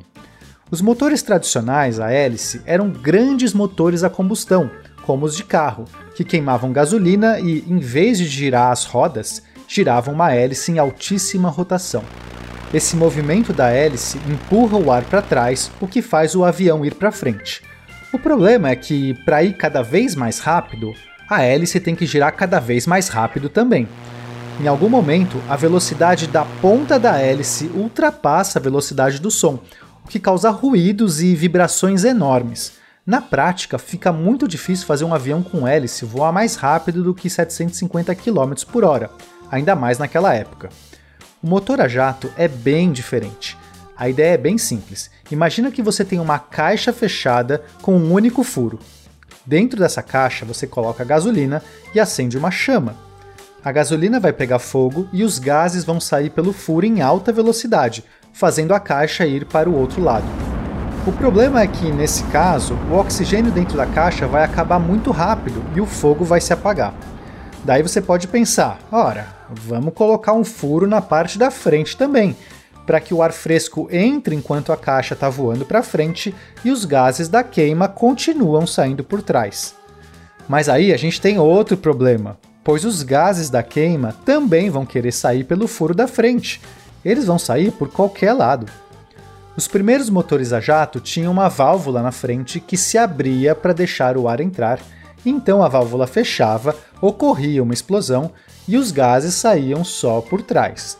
Os 0.72 0.82
motores 0.82 1.22
tradicionais 1.22 2.00
a 2.00 2.12
hélice 2.12 2.62
eram 2.66 2.90
grandes 2.90 3.54
motores 3.54 4.04
a 4.04 4.10
combustão, 4.10 4.72
como 5.12 5.26
os 5.26 5.36
de 5.36 5.44
carro, 5.44 5.84
que 6.16 6.24
queimavam 6.24 6.72
gasolina 6.72 7.38
e, 7.38 7.66
em 7.68 7.80
vez 7.80 8.18
de 8.18 8.26
girar 8.28 8.72
as 8.72 8.86
rodas, 8.86 9.44
giravam 9.68 10.14
uma 10.14 10.34
hélice 10.34 10.72
em 10.72 10.80
altíssima 10.80 11.50
rotação. 11.50 12.02
Esse 12.74 12.96
movimento 12.96 13.52
da 13.52 13.70
hélice 13.70 14.18
empurra 14.26 14.78
o 14.78 14.90
ar 14.90 15.04
para 15.04 15.22
trás, 15.22 15.70
o 15.82 15.88
que 15.88 16.02
faz 16.02 16.34
o 16.34 16.46
avião 16.46 16.86
ir 16.86 16.96
para 16.96 17.12
frente. 17.12 17.62
O 18.14 18.18
problema 18.18 18.70
é 18.70 18.76
que, 18.78 19.14
para 19.26 19.44
ir 19.44 19.58
cada 19.58 19.82
vez 19.82 20.16
mais 20.16 20.40
rápido, 20.40 20.94
a 21.30 21.44
hélice 21.44 21.82
tem 21.82 21.94
que 21.94 22.06
girar 22.06 22.32
cada 22.32 22.62
vez 22.62 22.88
mais 22.88 23.10
rápido 23.10 23.50
também. 23.50 23.90
Em 24.62 24.68
algum 24.70 24.88
momento, 24.88 25.42
a 25.50 25.58
velocidade 25.58 26.26
da 26.26 26.46
ponta 26.62 26.98
da 26.98 27.20
hélice 27.20 27.70
ultrapassa 27.76 28.60
a 28.60 28.62
velocidade 28.62 29.20
do 29.20 29.30
som, 29.30 29.60
o 30.06 30.08
que 30.08 30.22
causa 30.22 30.50
ruídos 30.52 31.22
e 31.22 31.36
vibrações 31.36 32.06
enormes. 32.06 32.80
Na 33.12 33.20
prática, 33.20 33.78
fica 33.78 34.10
muito 34.14 34.48
difícil 34.48 34.86
fazer 34.86 35.04
um 35.04 35.14
avião 35.14 35.44
com 35.44 35.68
hélice 35.68 36.06
voar 36.06 36.32
mais 36.32 36.56
rápido 36.56 37.04
do 37.04 37.14
que 37.14 37.30
750 37.30 38.16
km 38.16 38.54
por 38.72 38.86
hora, 38.86 39.10
ainda 39.52 39.76
mais 39.76 40.00
naquela 40.00 40.34
época. 40.34 40.70
O 41.44 41.48
motor 41.48 41.82
a 41.82 41.90
jato 41.90 42.32
é 42.38 42.48
bem 42.48 42.90
diferente. 42.90 43.58
A 43.98 44.08
ideia 44.08 44.36
é 44.36 44.38
bem 44.38 44.58
simples. 44.58 45.12
Imagina 45.30 45.72
que 45.72 45.82
você 45.82 46.06
tem 46.06 46.22
uma 46.22 46.40
caixa 46.40 46.94
fechada 46.94 47.62
com 47.82 47.98
um 47.98 48.14
único 48.14 48.46
furo. 48.46 48.80
Dentro 49.46 49.78
dessa 49.78 50.02
caixa 50.02 50.46
você 50.46 50.66
coloca 50.66 51.04
gasolina 51.04 51.62
e 51.94 52.00
acende 52.00 52.38
uma 52.38 52.50
chama. 52.50 52.96
A 53.62 53.74
gasolina 53.74 54.22
vai 54.22 54.32
pegar 54.32 54.60
fogo 54.60 55.10
e 55.12 55.26
os 55.26 55.38
gases 55.38 55.84
vão 55.84 56.00
sair 56.00 56.30
pelo 56.30 56.54
furo 56.54 56.86
em 56.86 57.02
alta 57.02 57.34
velocidade, 57.34 58.06
fazendo 58.32 58.74
a 58.74 58.80
caixa 58.80 59.26
ir 59.26 59.44
para 59.44 59.70
o 59.70 59.78
outro 59.78 60.02
lado. 60.02 60.61
O 61.04 61.12
problema 61.12 61.62
é 61.62 61.68
que, 61.68 61.92
nesse 61.92 62.24
caso, 62.26 62.76
o 62.88 62.94
oxigênio 62.94 63.52
dentro 63.52 63.76
da 63.76 63.88
caixa 63.88 64.28
vai 64.28 64.44
acabar 64.44 64.78
muito 64.78 65.10
rápido 65.10 65.64
e 65.76 65.82
o 65.82 65.86
fogo 65.88 66.24
vai 66.24 66.40
se 66.40 66.54
apagar. 66.54 66.94
Daí 67.64 67.82
você 67.82 68.00
pode 68.00 68.28
pensar: 68.28 68.78
ora, 68.92 69.26
vamos 69.50 69.96
colocar 69.96 70.34
um 70.34 70.44
furo 70.44 70.86
na 70.86 71.02
parte 71.02 71.40
da 71.40 71.50
frente 71.50 71.98
também, 71.98 72.38
para 72.86 73.00
que 73.00 73.16
o 73.16 73.24
ar 73.24 73.32
fresco 73.32 73.88
entre 73.92 74.36
enquanto 74.36 74.72
a 74.72 74.78
caixa 74.78 75.16
está 75.16 75.28
voando 75.28 75.66
para 75.66 75.82
frente 75.82 76.36
e 76.64 76.70
os 76.70 76.86
gases 76.86 77.28
da 77.28 77.44
queima 77.44 77.88
continuam 77.88 78.68
saindo 78.68 79.04
por 79.04 79.24
trás. 79.24 79.74
Mas 80.48 80.70
aí 80.70 80.94
a 80.94 80.98
gente 80.98 81.20
tem 81.20 81.40
outro 81.40 81.76
problema, 81.78 82.38
pois 82.64 82.86
os 82.86 83.02
gases 83.02 83.50
da 83.50 83.64
queima 83.64 84.16
também 84.24 84.70
vão 84.70 84.86
querer 84.86 85.12
sair 85.12 85.46
pelo 85.46 85.68
furo 85.68 85.96
da 85.96 86.08
frente. 86.08 86.62
Eles 87.04 87.26
vão 87.26 87.40
sair 87.40 87.72
por 87.72 87.90
qualquer 87.90 88.34
lado. 88.34 88.68
Os 89.56 89.68
primeiros 89.68 90.10
motores 90.10 90.54
a 90.54 90.60
jato 90.60 91.00
tinham 91.00 91.32
uma 91.32 91.50
válvula 91.50 92.02
na 92.02 92.12
frente 92.12 92.60
que 92.60 92.78
se 92.78 92.98
abria 92.98 93.54
para 93.54 93.74
deixar 93.74 94.18
o 94.18 94.28
ar 94.28 94.40
entrar 94.40 94.80
então 95.26 95.64
a 95.64 95.68
válvula 95.68 96.08
fechava, 96.08 96.76
ocorria 97.02 97.62
uma 97.62 97.74
explosão 97.74 98.32
e 98.68 98.78
os 98.78 98.92
gases 98.92 99.36
saíam 99.36 99.84
só 99.84 100.22
por 100.22 100.42
trás. 100.42 100.98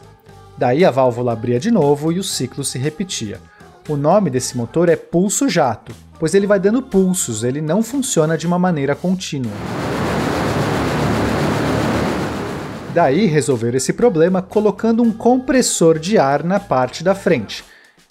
Daí 0.58 0.86
a 0.86 0.92
válvula 0.92 1.34
abria 1.34 1.60
de 1.60 1.72
novo 1.72 2.12
e 2.12 2.20
o 2.20 2.24
ciclo 2.24 2.64
se 2.64 2.78
repetia. 2.78 3.40
O 3.90 3.98
nome 3.98 4.30
desse 4.30 4.56
motor 4.56 4.90
é 4.90 4.96
pulso 4.96 5.50
jato, 5.50 5.92
pois 6.20 6.36
ele 6.36 6.46
vai 6.46 6.60
dando 6.60 6.84
pulsos, 6.84 7.44
ele 7.44 7.62
não 7.62 7.82
funciona 7.82 8.38
de 8.38 8.46
uma 8.46 8.60
maneira 8.60 8.96
contínua. 8.96 9.52
Daí 12.94 13.26
resolveram 13.26 13.78
esse 13.78 13.94
problema 13.94 14.42
colocando 14.42 15.02
um 15.02 15.12
compressor 15.12 15.98
de 15.98 16.18
ar 16.18 16.44
na 16.44 16.60
parte 16.60 17.04
da 17.04 17.16
frente. 17.16 17.64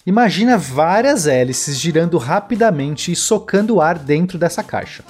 Imagina 0.05 0.57
várias 0.57 1.27
hélices 1.27 1.77
girando 1.77 2.17
rapidamente 2.17 3.11
e 3.11 3.15
socando 3.15 3.79
ar 3.79 3.99
dentro 3.99 4.37
dessa 4.37 4.63
caixa 4.63 5.03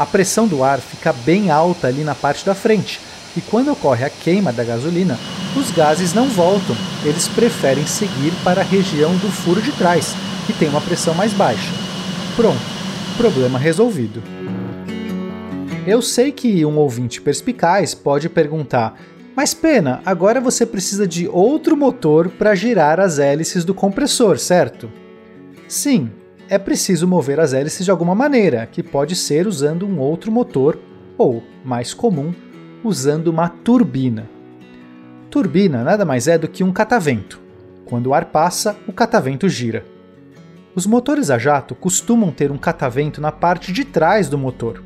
a 0.00 0.06
pressão 0.06 0.48
do 0.48 0.64
ar 0.64 0.80
fica 0.80 1.12
bem 1.12 1.50
alta 1.50 1.86
ali 1.86 2.02
na 2.04 2.14
parte 2.14 2.42
da 2.42 2.54
frente, 2.54 2.98
e 3.36 3.40
quando 3.42 3.70
ocorre 3.70 4.02
a 4.02 4.08
queima 4.08 4.50
da 4.50 4.64
gasolina, 4.64 5.18
os 5.54 5.70
gases 5.70 6.14
não 6.14 6.26
voltam, 6.26 6.74
eles 7.04 7.28
preferem 7.28 7.86
seguir 7.86 8.32
para 8.42 8.62
a 8.62 8.64
região 8.64 9.14
do 9.18 9.30
furo 9.30 9.60
de 9.60 9.72
trás, 9.72 10.14
que 10.46 10.54
tem 10.54 10.70
uma 10.70 10.80
pressão 10.80 11.12
mais 11.12 11.34
baixa. 11.34 11.70
Pronto, 12.34 12.62
problema 13.18 13.58
resolvido. 13.58 14.22
Eu 15.86 16.00
sei 16.00 16.32
que 16.32 16.64
um 16.64 16.78
ouvinte 16.78 17.20
perspicaz 17.20 17.94
pode 17.94 18.30
perguntar: 18.30 18.98
mas 19.36 19.54
pena, 19.54 20.00
agora 20.04 20.40
você 20.40 20.66
precisa 20.66 21.06
de 21.06 21.28
outro 21.28 21.76
motor 21.76 22.28
para 22.28 22.54
girar 22.54 22.98
as 23.00 23.18
hélices 23.18 23.64
do 23.64 23.72
compressor, 23.72 24.38
certo? 24.38 24.90
Sim, 25.68 26.10
é 26.48 26.58
preciso 26.58 27.06
mover 27.06 27.38
as 27.38 27.52
hélices 27.52 27.84
de 27.84 27.90
alguma 27.90 28.14
maneira, 28.14 28.66
que 28.66 28.82
pode 28.82 29.14
ser 29.14 29.46
usando 29.46 29.86
um 29.86 29.98
outro 29.98 30.32
motor 30.32 30.78
ou, 31.16 31.42
mais 31.64 31.94
comum, 31.94 32.34
usando 32.82 33.28
uma 33.28 33.48
turbina. 33.48 34.28
Turbina 35.30 35.84
nada 35.84 36.04
mais 36.04 36.26
é 36.26 36.36
do 36.36 36.48
que 36.48 36.64
um 36.64 36.72
catavento. 36.72 37.40
Quando 37.84 38.08
o 38.08 38.14
ar 38.14 38.26
passa, 38.26 38.76
o 38.86 38.92
catavento 38.92 39.48
gira. 39.48 39.86
Os 40.74 40.86
motores 40.86 41.30
a 41.30 41.38
jato 41.38 41.74
costumam 41.74 42.32
ter 42.32 42.50
um 42.50 42.58
catavento 42.58 43.20
na 43.20 43.30
parte 43.30 43.72
de 43.72 43.84
trás 43.84 44.28
do 44.28 44.36
motor. 44.36 44.82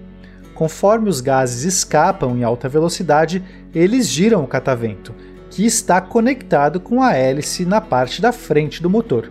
Conforme 0.54 1.08
os 1.08 1.20
gases 1.20 1.64
escapam 1.64 2.36
em 2.36 2.44
alta 2.44 2.68
velocidade, 2.68 3.42
eles 3.74 4.08
giram 4.08 4.44
o 4.44 4.46
catavento, 4.46 5.12
que 5.50 5.66
está 5.66 6.00
conectado 6.00 6.78
com 6.78 7.02
a 7.02 7.14
hélice 7.14 7.64
na 7.64 7.80
parte 7.80 8.22
da 8.22 8.32
frente 8.32 8.80
do 8.80 8.88
motor. 8.88 9.30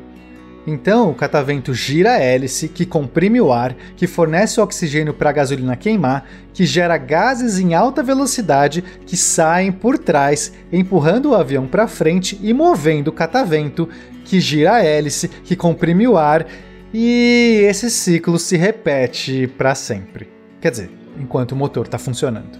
Então, 0.66 1.10
o 1.10 1.16
catavento 1.16 1.74
gira 1.74 2.12
a 2.12 2.20
hélice, 2.20 2.70
que 2.70 2.86
comprime 2.86 3.42
o 3.42 3.52
ar, 3.52 3.76
que 3.98 4.08
fornece 4.08 4.62
oxigênio 4.62 5.14
para 5.14 5.30
a 5.30 5.34
gasolina 5.34 5.76
queimar, 5.76 6.26
que 6.54 6.66
gera 6.66 6.98
gases 6.98 7.60
em 7.60 7.74
alta 7.74 8.02
velocidade 8.02 8.82
que 9.06 9.18
saem 9.18 9.74
por 9.74 9.98
trás, 9.98 10.54
empurrando 10.72 11.32
o 11.32 11.36
avião 11.36 11.68
para 11.68 11.88
frente 11.88 12.40
e 12.42 12.54
movendo 12.54 13.10
o 13.10 13.14
catavento, 13.14 13.90
que 14.24 14.40
gira 14.40 14.76
a 14.76 14.84
hélice, 14.84 15.28
que 15.28 15.56
comprime 15.56 16.08
o 16.08 16.18
ar, 16.18 16.48
e 16.94 17.66
esse 17.68 17.92
ciclo 17.92 18.40
se 18.40 18.56
repete 18.56 19.48
para 19.58 19.76
sempre. 19.76 20.30
Quer 20.62 20.72
dizer, 20.72 21.03
enquanto 21.18 21.52
o 21.54 21.56
motor 21.56 21.86
está 21.86 21.98
funcionando. 21.98 22.60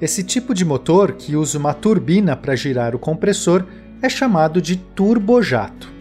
Esse 0.00 0.22
tipo 0.22 0.52
de 0.52 0.64
motor, 0.64 1.12
que 1.12 1.36
usa 1.36 1.58
uma 1.58 1.74
turbina 1.74 2.36
para 2.36 2.56
girar 2.56 2.94
o 2.94 2.98
compressor, 2.98 3.64
é 4.02 4.08
chamado 4.08 4.60
de 4.60 4.76
turbojato 4.76 5.92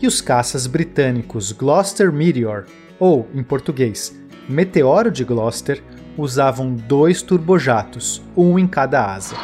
e 0.00 0.06
os 0.06 0.20
caças 0.20 0.66
britânicos 0.66 1.52
Gloucester 1.52 2.12
Meteor, 2.12 2.64
ou, 2.98 3.28
em 3.34 3.42
português, 3.42 4.16
Meteoro 4.48 5.10
de 5.10 5.24
Gloucester, 5.24 5.82
usavam 6.16 6.74
dois 6.74 7.20
turbojatos, 7.22 8.22
um 8.36 8.58
em 8.58 8.66
cada 8.66 9.14
asa. 9.14 9.36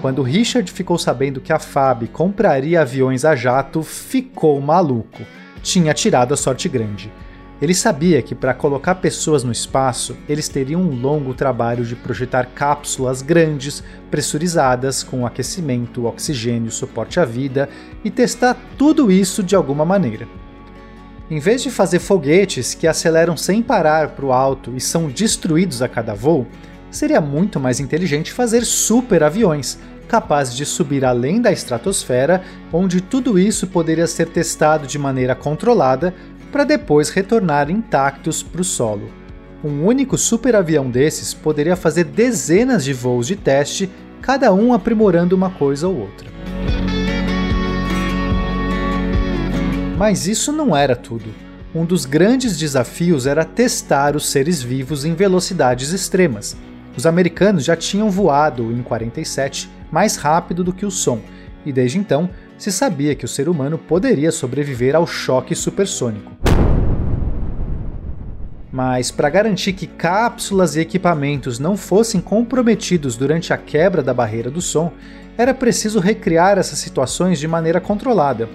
Quando 0.00 0.22
Richard 0.22 0.70
ficou 0.70 0.96
sabendo 0.96 1.40
que 1.40 1.52
a 1.52 1.58
FAB 1.58 2.06
compraria 2.08 2.80
aviões 2.80 3.24
a 3.24 3.34
jato, 3.34 3.82
ficou 3.82 4.60
maluco. 4.60 5.22
Tinha 5.62 5.92
tirado 5.92 6.32
a 6.32 6.36
sorte 6.36 6.68
grande. 6.68 7.12
Ele 7.60 7.74
sabia 7.74 8.22
que 8.22 8.36
para 8.36 8.54
colocar 8.54 8.96
pessoas 8.96 9.42
no 9.42 9.50
espaço, 9.50 10.16
eles 10.28 10.48
teriam 10.48 10.80
um 10.80 10.94
longo 11.00 11.34
trabalho 11.34 11.84
de 11.84 11.96
projetar 11.96 12.46
cápsulas 12.54 13.20
grandes, 13.20 13.82
pressurizadas, 14.10 15.02
com 15.02 15.26
aquecimento, 15.26 16.06
oxigênio, 16.06 16.70
suporte 16.70 17.18
à 17.18 17.24
vida 17.24 17.68
e 18.04 18.10
testar 18.10 18.56
tudo 18.76 19.10
isso 19.10 19.42
de 19.42 19.56
alguma 19.56 19.84
maneira. 19.84 20.28
Em 21.28 21.40
vez 21.40 21.60
de 21.60 21.70
fazer 21.70 21.98
foguetes 21.98 22.74
que 22.74 22.86
aceleram 22.86 23.36
sem 23.36 23.60
parar 23.60 24.10
para 24.10 24.24
o 24.24 24.32
alto 24.32 24.72
e 24.76 24.80
são 24.80 25.08
destruídos 25.08 25.82
a 25.82 25.88
cada 25.88 26.14
voo, 26.14 26.46
seria 26.92 27.20
muito 27.20 27.58
mais 27.58 27.80
inteligente 27.80 28.32
fazer 28.32 28.64
super 28.64 29.22
aviões, 29.22 29.78
capazes 30.08 30.54
de 30.54 30.64
subir 30.64 31.04
além 31.04 31.42
da 31.42 31.52
estratosfera, 31.52 32.42
onde 32.72 33.02
tudo 33.02 33.38
isso 33.38 33.66
poderia 33.66 34.06
ser 34.06 34.28
testado 34.28 34.86
de 34.86 34.98
maneira 34.98 35.34
controlada 35.34 36.14
para 36.50 36.64
depois 36.64 37.10
retornar 37.10 37.70
intactos 37.70 38.42
para 38.42 38.60
o 38.60 38.64
solo. 38.64 39.10
Um 39.62 39.84
único 39.84 40.16
superavião 40.16 40.88
desses 40.90 41.34
poderia 41.34 41.74
fazer 41.74 42.04
dezenas 42.04 42.84
de 42.84 42.92
voos 42.92 43.26
de 43.26 43.36
teste, 43.36 43.90
cada 44.22 44.52
um 44.52 44.72
aprimorando 44.72 45.34
uma 45.34 45.50
coisa 45.50 45.88
ou 45.88 45.98
outra. 45.98 46.28
Mas 49.96 50.28
isso 50.28 50.52
não 50.52 50.76
era 50.76 50.94
tudo. 50.94 51.34
Um 51.74 51.84
dos 51.84 52.06
grandes 52.06 52.56
desafios 52.56 53.26
era 53.26 53.44
testar 53.44 54.14
os 54.14 54.30
seres 54.30 54.62
vivos 54.62 55.04
em 55.04 55.12
velocidades 55.12 55.92
extremas. 55.92 56.56
Os 56.96 57.04
americanos 57.04 57.64
já 57.64 57.76
tinham 57.76 58.10
voado 58.10 58.72
em 58.72 58.82
47 58.82 59.68
mais 59.90 60.16
rápido 60.16 60.62
do 60.62 60.72
que 60.72 60.86
o 60.86 60.90
som, 60.90 61.20
e 61.66 61.72
desde 61.72 61.98
então 61.98 62.30
se 62.56 62.72
sabia 62.72 63.14
que 63.14 63.24
o 63.24 63.28
ser 63.28 63.48
humano 63.48 63.76
poderia 63.76 64.32
sobreviver 64.32 64.96
ao 64.96 65.06
choque 65.06 65.54
supersônico. 65.54 66.37
Mas 68.70 69.10
para 69.10 69.30
garantir 69.30 69.72
que 69.72 69.86
cápsulas 69.86 70.76
e 70.76 70.80
equipamentos 70.80 71.58
não 71.58 71.76
fossem 71.76 72.20
comprometidos 72.20 73.16
durante 73.16 73.52
a 73.52 73.56
quebra 73.56 74.02
da 74.02 74.12
barreira 74.12 74.50
do 74.50 74.60
som, 74.60 74.92
era 75.38 75.54
preciso 75.54 76.00
recriar 76.00 76.58
essas 76.58 76.78
situações 76.78 77.38
de 77.38 77.48
maneira 77.48 77.80
controlada. 77.80 78.48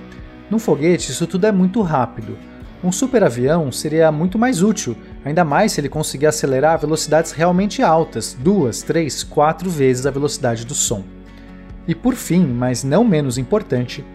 Num 0.49 0.59
foguete, 0.59 1.11
isso 1.11 1.25
tudo 1.25 1.47
é 1.47 1.51
muito 1.51 1.81
rápido. 1.81 2.37
Um 2.83 2.91
superavião 2.91 3.71
seria 3.71 4.11
muito 4.11 4.37
mais 4.37 4.61
útil, 4.61 4.95
ainda 5.23 5.45
mais 5.45 5.71
se 5.71 5.79
ele 5.79 5.87
conseguir 5.87 6.27
acelerar 6.27 6.73
a 6.73 6.77
velocidades 6.77 7.31
realmente 7.31 7.81
altas, 7.81 8.35
duas, 8.37 8.81
três, 8.81 9.23
quatro 9.23 9.69
vezes 9.69 10.05
a 10.05 10.11
velocidade 10.11 10.65
do 10.65 10.73
som. 10.73 11.03
E 11.87 11.95
por 11.95 12.13
fim, 12.13 12.45
mas 12.45 12.83
não 12.83 13.05
menos 13.05 13.37
importante, 13.37 14.05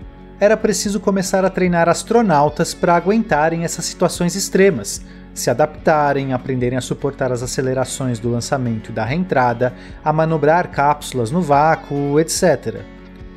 era 0.40 0.56
preciso 0.56 1.00
começar 1.00 1.44
a 1.44 1.50
treinar 1.50 1.88
astronautas 1.88 2.72
para 2.72 2.94
aguentarem 2.94 3.64
essas 3.64 3.84
situações 3.84 4.36
extremas, 4.36 5.02
se 5.34 5.50
adaptarem, 5.50 6.32
aprenderem 6.32 6.78
a 6.78 6.80
suportar 6.82 7.32
as 7.32 7.42
acelerações 7.42 8.18
do 8.18 8.30
lançamento 8.30 8.90
e 8.90 8.92
da 8.92 9.04
reentrada, 9.04 9.74
a 10.04 10.12
manobrar 10.12 10.70
cápsulas 10.70 11.30
no 11.30 11.40
vácuo, 11.40 12.18
etc. 12.20 12.82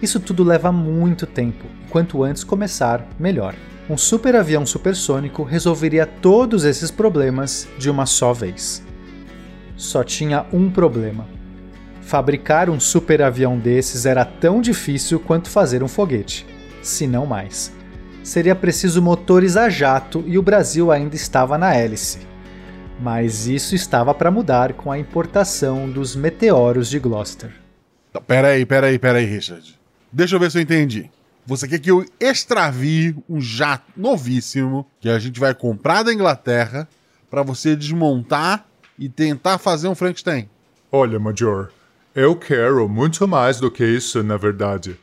Isso 0.01 0.20
tudo 0.20 0.43
leva 0.43 0.72
muito 0.72 1.25
tempo, 1.25 1.65
e 1.86 1.89
quanto 1.89 2.24
antes 2.24 2.43
começar, 2.43 3.05
melhor. 3.20 3.55
Um 3.89 3.98
superavião 3.98 4.65
supersônico 4.65 5.43
resolveria 5.43 6.05
todos 6.05 6.63
esses 6.63 6.91
problemas 6.91 7.67
de 7.77 7.89
uma 7.89 8.05
só 8.05 8.31
vez. 8.31 8.84
Só 9.75 10.03
tinha 10.03 10.46
um 10.53 10.70
problema. 10.70 11.27
Fabricar 12.01 12.70
um 12.70 12.79
superavião 12.79 13.58
desses 13.58 14.05
era 14.05 14.24
tão 14.24 14.62
difícil 14.62 15.20
quanto 15.20 15.50
fazer 15.50 15.84
um 15.84 15.88
foguete, 15.88 16.46
se 16.81 17.07
não 17.07 17.25
mais 17.25 17.71
seria 18.23 18.55
preciso 18.55 19.01
motores 19.01 19.57
a 19.57 19.69
jato 19.69 20.23
e 20.27 20.38
o 20.38 20.43
Brasil 20.43 20.91
ainda 20.91 21.15
estava 21.15 21.57
na 21.57 21.73
hélice. 21.73 22.19
Mas 23.00 23.47
isso 23.47 23.73
estava 23.73 24.13
para 24.13 24.29
mudar 24.29 24.73
com 24.73 24.91
a 24.91 25.00
importação 25.00 25.89
dos 25.89 26.15
meteoros 26.15 26.88
de 26.88 27.00
Gloucester. 27.00 27.51
Então, 28.09 28.21
peraí, 28.21 28.65
peraí, 28.65 29.00
peraí, 29.00 29.25
Richard. 29.25 29.79
Deixa 30.11 30.35
eu 30.35 30.39
ver 30.39 30.51
se 30.51 30.57
eu 30.57 30.61
entendi. 30.61 31.09
Você 31.45 31.67
quer 31.67 31.79
que 31.79 31.89
eu 31.89 32.05
extravie 32.19 33.15
um 33.27 33.41
jato 33.41 33.91
novíssimo 33.97 34.85
que 35.00 35.09
a 35.09 35.17
gente 35.17 35.39
vai 35.39 35.55
comprar 35.55 36.03
da 36.03 36.13
Inglaterra 36.13 36.88
para 37.29 37.41
você 37.41 37.75
desmontar 37.75 38.65
e 39.00 39.09
tentar 39.09 39.57
fazer 39.57 39.88
um 39.88 39.95
Frankenstein? 39.95 40.47
Olha, 40.91 41.17
Major, 41.17 41.71
eu 42.13 42.35
quero 42.35 42.88
muito 42.88 43.27
mais 43.27 43.59
do 43.59 43.71
que 43.71 43.83
isso, 43.83 44.21
na 44.21 44.38
verdade. 44.38 45.00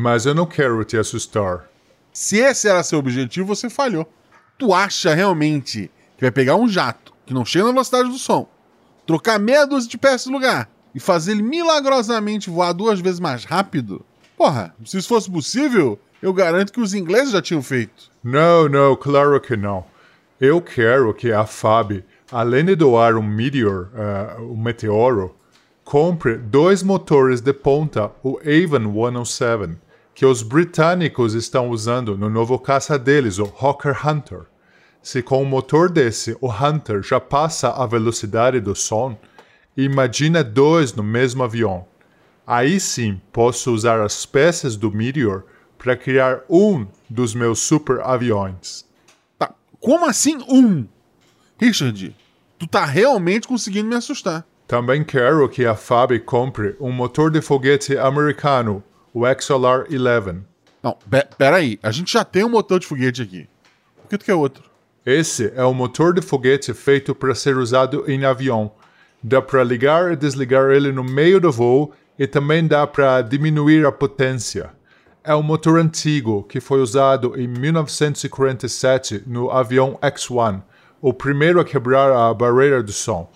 Mas 0.00 0.24
eu 0.24 0.34
não 0.34 0.46
quero 0.46 0.82
te 0.82 0.96
assustar. 0.96 1.68
Se 2.10 2.38
esse 2.38 2.66
era 2.66 2.82
seu 2.82 2.98
objetivo, 2.98 3.46
você 3.46 3.68
falhou. 3.68 4.10
Tu 4.56 4.72
acha 4.72 5.14
realmente 5.14 5.90
que 6.16 6.22
vai 6.22 6.30
pegar 6.30 6.56
um 6.56 6.66
jato 6.66 7.12
que 7.26 7.34
não 7.34 7.44
chega 7.44 7.66
na 7.66 7.72
velocidade 7.72 8.08
do 8.08 8.16
som, 8.16 8.48
trocar 9.06 9.38
meia 9.38 9.66
dúzia 9.66 9.90
de 9.90 9.98
peças 9.98 10.24
de 10.24 10.32
lugar 10.32 10.70
e 10.94 10.98
fazer 10.98 11.32
ele 11.32 11.42
milagrosamente 11.42 12.48
voar 12.48 12.72
duas 12.72 12.98
vezes 12.98 13.20
mais 13.20 13.44
rápido? 13.44 14.02
Porra, 14.38 14.74
se 14.86 14.96
isso 14.96 15.08
fosse 15.08 15.30
possível, 15.30 16.00
eu 16.22 16.32
garanto 16.32 16.72
que 16.72 16.80
os 16.80 16.94
ingleses 16.94 17.32
já 17.32 17.42
tinham 17.42 17.62
feito. 17.62 18.10
Não, 18.24 18.70
não, 18.70 18.96
claro 18.96 19.38
que 19.38 19.54
não. 19.54 19.84
Eu 20.40 20.62
quero 20.62 21.12
que 21.12 21.30
a 21.30 21.44
FAB, 21.44 22.02
além 22.32 22.64
de 22.64 22.74
doar 22.74 23.18
um 23.18 23.22
Meteor, 23.22 23.90
uh, 23.92 24.42
um 24.50 24.56
meteoro, 24.56 25.36
compre 25.84 26.38
dois 26.38 26.82
motores 26.82 27.42
de 27.42 27.52
ponta, 27.52 28.10
o 28.22 28.38
Avon 28.38 29.24
107 29.26 29.89
que 30.20 30.26
os 30.26 30.42
britânicos 30.42 31.32
estão 31.32 31.70
usando 31.70 32.14
no 32.14 32.28
novo 32.28 32.58
caça 32.58 32.98
deles, 32.98 33.38
o 33.38 33.50
Hawker 33.58 34.06
Hunter. 34.06 34.42
Se 35.00 35.22
com 35.22 35.42
um 35.42 35.46
motor 35.46 35.88
desse 35.88 36.36
o 36.42 36.52
Hunter 36.52 37.02
já 37.02 37.18
passa 37.18 37.70
a 37.70 37.86
velocidade 37.86 38.60
do 38.60 38.76
som, 38.76 39.18
imagina 39.74 40.44
dois 40.44 40.92
no 40.92 41.02
mesmo 41.02 41.42
avião. 41.42 41.86
Aí 42.46 42.78
sim 42.78 43.18
posso 43.32 43.72
usar 43.72 44.02
as 44.02 44.26
peças 44.26 44.76
do 44.76 44.92
Meteor 44.92 45.44
para 45.78 45.96
criar 45.96 46.42
um 46.50 46.86
dos 47.08 47.34
meus 47.34 47.60
super 47.60 48.00
aviões. 48.02 48.84
Tá, 49.38 49.54
como 49.80 50.04
assim 50.04 50.36
um? 50.46 50.86
Richard, 51.56 52.14
tu 52.58 52.66
tá 52.66 52.84
realmente 52.84 53.48
conseguindo 53.48 53.88
me 53.88 53.96
assustar. 53.96 54.44
Também 54.68 55.02
quero 55.02 55.48
que 55.48 55.64
a 55.64 55.74
FAB 55.74 56.18
compre 56.26 56.76
um 56.78 56.92
motor 56.92 57.30
de 57.30 57.40
foguete 57.40 57.96
americano 57.96 58.84
o 59.12 59.24
XLR 59.26 59.86
11. 59.90 60.42
Não, 60.82 60.96
peraí, 61.36 61.78
a 61.82 61.90
gente 61.90 62.12
já 62.12 62.24
tem 62.24 62.44
um 62.44 62.48
motor 62.48 62.80
de 62.80 62.86
foguete 62.86 63.22
aqui. 63.22 63.48
Por 64.02 64.08
que 64.08 64.18
tu 64.18 64.24
quer 64.24 64.34
outro? 64.34 64.64
Esse 65.04 65.52
é 65.54 65.64
um 65.64 65.74
motor 65.74 66.14
de 66.14 66.22
foguete 66.22 66.72
feito 66.72 67.14
para 67.14 67.34
ser 67.34 67.56
usado 67.56 68.04
em 68.10 68.24
avião. 68.24 68.72
Dá 69.22 69.42
para 69.42 69.62
ligar 69.62 70.12
e 70.12 70.16
desligar 70.16 70.70
ele 70.70 70.92
no 70.92 71.04
meio 71.04 71.40
do 71.40 71.52
voo 71.52 71.92
e 72.18 72.26
também 72.26 72.66
dá 72.66 72.86
para 72.86 73.22
diminuir 73.22 73.84
a 73.86 73.92
potência. 73.92 74.70
É 75.22 75.34
um 75.34 75.42
motor 75.42 75.78
antigo 75.78 76.42
que 76.44 76.60
foi 76.60 76.80
usado 76.80 77.38
em 77.38 77.46
1947 77.46 79.24
no 79.26 79.50
avião 79.50 79.98
X-1, 80.00 80.62
o 81.00 81.12
primeiro 81.12 81.60
a 81.60 81.64
quebrar 81.64 82.10
a 82.12 82.32
barreira 82.32 82.82
do 82.82 82.92
som. 82.92 83.30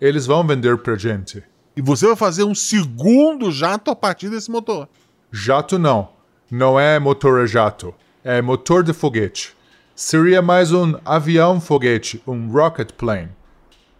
Eles 0.00 0.26
vão 0.26 0.44
vender 0.46 0.78
para 0.78 0.96
gente. 0.96 1.42
E 1.76 1.82
você 1.82 2.06
vai 2.06 2.16
fazer 2.16 2.42
um 2.42 2.54
segundo 2.54 3.50
jato 3.52 3.90
a 3.90 3.96
partir 3.96 4.28
desse 4.28 4.50
motor? 4.50 4.88
Jato 5.32 5.78
não. 5.78 6.08
Não 6.50 6.78
é 6.78 6.98
motor 6.98 7.40
a 7.40 7.46
jato. 7.46 7.94
É 8.24 8.42
motor 8.42 8.82
de 8.82 8.92
foguete. 8.92 9.54
Seria 9.94 10.42
mais 10.42 10.72
um 10.72 10.94
avião-foguete, 11.04 12.20
um 12.26 12.50
rocket 12.50 12.90
plane. 12.92 13.30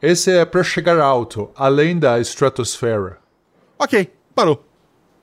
Esse 0.03 0.33
é 0.33 0.45
para 0.45 0.65
chegar 0.65 0.99
alto, 0.99 1.49
além 1.55 1.97
da 1.97 2.19
estratosfera. 2.19 3.19
Ok, 3.79 4.13
parou. 4.35 4.65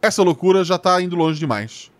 Essa 0.01 0.23
loucura 0.23 0.63
já 0.63 0.77
tá 0.77 1.01
indo 1.01 1.15
longe 1.17 1.39
demais. 1.39 1.91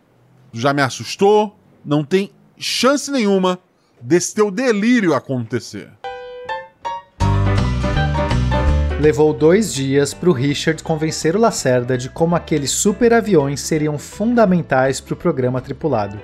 Já 0.53 0.73
me 0.73 0.81
assustou, 0.81 1.57
não 1.83 2.01
tem 2.01 2.31
chance 2.57 3.11
nenhuma 3.11 3.59
desse 4.01 4.33
teu 4.33 4.49
delírio 4.49 5.13
acontecer. 5.13 5.91
Levou 8.99 9.31
dois 9.31 9.71
dias 9.71 10.11
para 10.11 10.27
o 10.27 10.33
Richard 10.33 10.81
convencer 10.81 11.35
o 11.35 11.39
Lacerda 11.39 11.95
de 11.95 12.09
como 12.09 12.35
aqueles 12.35 12.71
super 12.71 13.13
aviões 13.13 13.61
seriam 13.61 13.95
fundamentais 13.95 14.99
para 14.99 15.13
o 15.13 15.17
programa 15.17 15.61
tripulado, 15.61 16.19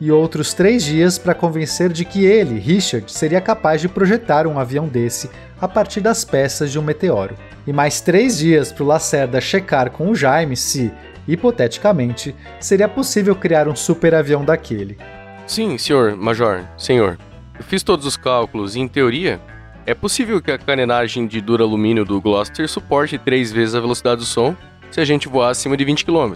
e 0.00 0.10
outros 0.10 0.52
três 0.52 0.82
dias 0.82 1.16
para 1.16 1.32
convencer 1.32 1.92
de 1.92 2.04
que 2.04 2.24
ele, 2.24 2.58
Richard, 2.58 3.10
seria 3.12 3.40
capaz 3.40 3.80
de 3.80 3.88
projetar 3.88 4.48
um 4.48 4.58
avião 4.58 4.88
desse 4.88 5.30
a 5.60 5.68
partir 5.68 6.00
das 6.00 6.24
peças 6.24 6.72
de 6.72 6.78
um 6.78 6.82
meteoro. 6.82 7.36
E 7.64 7.72
mais 7.72 8.00
três 8.00 8.38
dias 8.38 8.72
para 8.72 8.82
o 8.82 8.86
Lacerda 8.88 9.40
checar 9.40 9.88
com 9.92 10.10
o 10.10 10.14
Jaime 10.16 10.56
se, 10.56 10.92
hipoteticamente, 11.28 12.34
seria 12.58 12.88
possível 12.88 13.36
criar 13.36 13.68
um 13.68 13.76
super 13.76 14.12
avião 14.12 14.44
daquele. 14.44 14.98
Sim, 15.46 15.78
senhor, 15.78 16.16
major, 16.16 16.64
senhor. 16.76 17.16
Eu 17.56 17.64
fiz 17.64 17.84
todos 17.84 18.04
os 18.04 18.16
cálculos 18.16 18.74
e, 18.74 18.80
em 18.80 18.88
teoria, 18.88 19.40
é 19.88 19.94
possível 19.94 20.42
que 20.42 20.50
a 20.50 20.58
carenagem 20.58 21.26
de 21.26 21.40
duralumínio 21.40 22.04
do 22.04 22.20
Gloucester 22.20 22.68
suporte 22.68 23.16
três 23.16 23.50
vezes 23.50 23.74
a 23.74 23.80
velocidade 23.80 24.20
do 24.20 24.26
som 24.26 24.54
se 24.90 25.00
a 25.00 25.04
gente 25.04 25.26
voar 25.26 25.48
acima 25.48 25.78
de 25.78 25.84
20 25.84 26.04
km. 26.04 26.34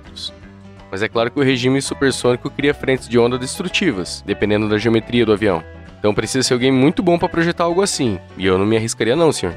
Mas 0.91 1.03
é 1.03 1.09
claro 1.09 1.31
que 1.31 1.39
o 1.39 1.43
regime 1.43 1.83
supersônico 1.83 2.49
cria 2.49 2.73
frentes 2.73 3.07
de 3.07 3.19
onda 3.19 3.39
destrutivas, 3.39 4.25
dependendo 4.27 4.71
da 4.71 4.79
geometria 4.79 5.27
do 5.27 5.35
avião. 5.35 5.63
Então 5.99 6.15
precisa 6.15 6.43
ser 6.43 6.55
alguém 6.55 6.73
muito 6.73 7.03
bom 7.03 7.19
para 7.19 7.29
projetar 7.29 7.65
algo 7.65 7.83
assim, 7.83 8.19
e 8.39 8.47
eu 8.47 8.57
não 8.57 8.65
me 8.65 8.79
arriscaria 8.79 9.15
não, 9.15 9.31
senhor. 9.31 9.55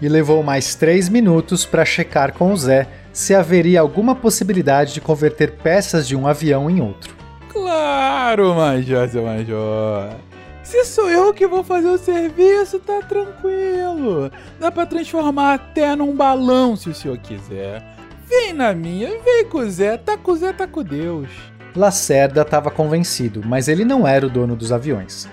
E 0.00 0.08
levou 0.08 0.42
mais 0.42 0.74
três 0.74 1.10
minutos 1.10 1.66
para 1.66 1.84
checar 1.84 2.32
com 2.32 2.54
o 2.54 2.56
Zé 2.56 2.88
se 3.12 3.34
haveria 3.34 3.82
alguma 3.82 4.14
possibilidade 4.14 4.94
de 4.94 5.00
converter 5.02 5.58
peças 5.58 6.08
de 6.08 6.16
um 6.16 6.26
avião 6.26 6.70
em 6.70 6.80
outro. 6.80 7.14
Claro, 7.52 8.54
Major, 8.54 9.06
seu 9.10 9.24
Major. 9.24 10.29
Se 10.70 10.84
sou 10.84 11.10
eu 11.10 11.34
que 11.34 11.48
vou 11.48 11.64
fazer 11.64 11.88
o 11.88 11.98
serviço, 11.98 12.78
tá 12.78 13.00
tranquilo. 13.02 14.30
Dá 14.60 14.70
pra 14.70 14.86
transformar 14.86 15.54
até 15.54 15.96
num 15.96 16.14
balão 16.14 16.76
se 16.76 16.88
o 16.88 16.94
senhor 16.94 17.18
quiser. 17.18 17.84
Vem 18.24 18.52
na 18.52 18.72
minha, 18.72 19.08
vem 19.20 19.44
com 19.46 19.58
o 19.58 19.68
Zé, 19.68 19.96
tá 19.96 20.16
com 20.16 20.30
o 20.30 20.36
Zé, 20.36 20.52
tá 20.52 20.68
com 20.68 20.84
Deus. 20.84 21.28
Lacerda 21.74 22.42
estava 22.42 22.70
convencido, 22.70 23.42
mas 23.44 23.66
ele 23.66 23.84
não 23.84 24.06
era 24.06 24.24
o 24.24 24.30
dono 24.30 24.54
dos 24.54 24.70
aviões. 24.70 25.28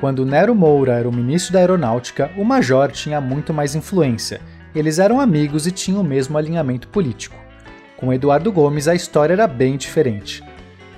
Quando 0.00 0.26
Nero 0.26 0.56
Moura 0.56 0.94
era 0.94 1.08
o 1.08 1.14
ministro 1.14 1.52
da 1.52 1.60
Aeronáutica, 1.60 2.28
o 2.36 2.44
Major 2.44 2.90
tinha 2.90 3.20
muito 3.20 3.54
mais 3.54 3.76
influência. 3.76 4.40
Eles 4.74 4.98
eram 4.98 5.20
amigos 5.20 5.68
e 5.68 5.70
tinham 5.70 6.00
o 6.00 6.04
mesmo 6.04 6.36
alinhamento 6.36 6.88
político. 6.88 7.36
Com 7.96 8.12
Eduardo 8.12 8.50
Gomes, 8.50 8.88
a 8.88 8.94
história 8.96 9.34
era 9.34 9.46
bem 9.46 9.76
diferente. 9.76 10.42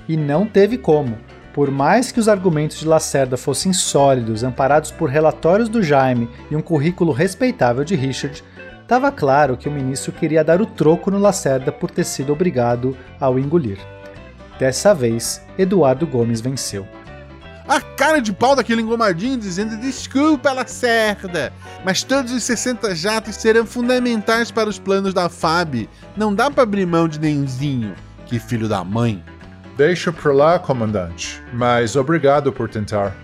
E 0.09 0.17
não 0.17 0.47
teve 0.47 0.79
como. 0.79 1.15
Por 1.53 1.69
mais 1.69 2.11
que 2.11 2.19
os 2.19 2.27
argumentos 2.27 2.79
de 2.79 2.87
Lacerda 2.87 3.37
fossem 3.37 3.71
sólidos, 3.71 4.43
amparados 4.43 4.89
por 4.89 5.07
relatórios 5.07 5.69
do 5.69 5.83
Jaime 5.83 6.27
e 6.49 6.55
um 6.55 6.61
currículo 6.61 7.11
respeitável 7.11 7.83
de 7.83 7.95
Richard, 7.95 8.43
estava 8.81 9.11
claro 9.11 9.55
que 9.55 9.69
o 9.69 9.71
ministro 9.71 10.11
queria 10.11 10.43
dar 10.43 10.61
o 10.61 10.65
troco 10.65 11.11
no 11.11 11.19
Lacerda 11.19 11.71
por 11.71 11.91
ter 11.91 12.05
sido 12.05 12.33
obrigado 12.33 12.97
a 13.19 13.29
o 13.29 13.37
engolir. 13.37 13.77
Dessa 14.57 14.95
vez, 14.95 15.43
Eduardo 15.55 16.07
Gomes 16.07 16.41
venceu. 16.41 16.87
A 17.67 17.79
cara 17.79 18.19
de 18.19 18.33
pau 18.33 18.55
daquele 18.55 18.81
engomadinho 18.81 19.37
dizendo 19.37 19.77
desculpa, 19.77 20.51
Lacerda, 20.51 21.53
mas 21.85 22.03
todos 22.03 22.31
os 22.31 22.43
60 22.43 22.95
jatos 22.95 23.35
serão 23.35 23.65
fundamentais 23.65 24.49
para 24.49 24.67
os 24.69 24.79
planos 24.79 25.13
da 25.13 25.29
FAB. 25.29 25.87
Não 26.17 26.33
dá 26.33 26.49
para 26.49 26.63
abrir 26.63 26.85
mão 26.85 27.07
de 27.07 27.19
nenhumzinho. 27.19 27.93
Que 28.25 28.39
filho 28.39 28.67
da 28.67 28.83
mãe. 28.83 29.23
Deixa 29.75 30.11
pra 30.11 30.31
lá, 30.31 30.59
comandante, 30.59 31.41
mas 31.51 31.95
obrigado 31.95 32.53
por 32.53 32.69
tentar. 32.69 33.15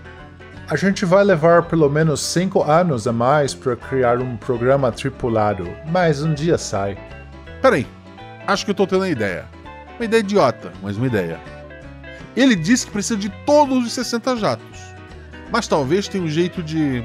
A 0.68 0.76
gente 0.76 1.04
vai 1.04 1.22
levar 1.22 1.64
pelo 1.64 1.88
menos 1.88 2.20
cinco 2.20 2.62
anos 2.62 3.06
a 3.06 3.12
mais 3.12 3.54
para 3.54 3.76
criar 3.76 4.20
um 4.20 4.36
programa 4.36 4.90
tripulado, 4.90 5.68
mas 5.86 6.22
um 6.22 6.34
dia 6.34 6.58
sai. 6.58 6.98
Peraí, 7.62 7.86
acho 8.46 8.64
que 8.64 8.72
eu 8.72 8.74
tô 8.74 8.86
tendo 8.86 9.02
uma 9.02 9.08
ideia. 9.08 9.44
Uma 9.96 10.04
ideia 10.04 10.20
idiota, 10.20 10.72
mas 10.82 10.96
uma 10.96 11.06
ideia. 11.06 11.38
Ele 12.36 12.56
disse 12.56 12.86
que 12.86 12.92
precisa 12.92 13.18
de 13.18 13.28
todos 13.44 13.86
os 13.86 13.92
60 13.92 14.36
jatos. 14.36 14.78
Mas 15.52 15.68
talvez 15.68 16.08
tenha 16.08 16.24
um 16.24 16.28
jeito 16.28 16.62
de. 16.62 17.04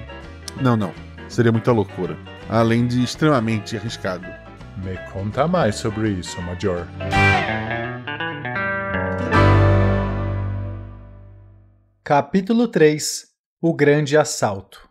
Não, 0.61 0.77
não. 0.77 0.93
Seria 1.27 1.51
muita 1.51 1.71
loucura. 1.71 2.15
Além 2.49 2.87
de 2.87 3.03
extremamente 3.03 3.75
arriscado. 3.75 4.25
Me 4.77 4.97
conta 5.11 5.47
mais 5.47 5.75
sobre 5.75 6.09
isso, 6.09 6.39
Major. 6.41 6.85
Capítulo 12.07 12.67
3 12.67 13.25
O 13.59 13.73
Grande 13.73 14.15
Assalto 14.15 14.87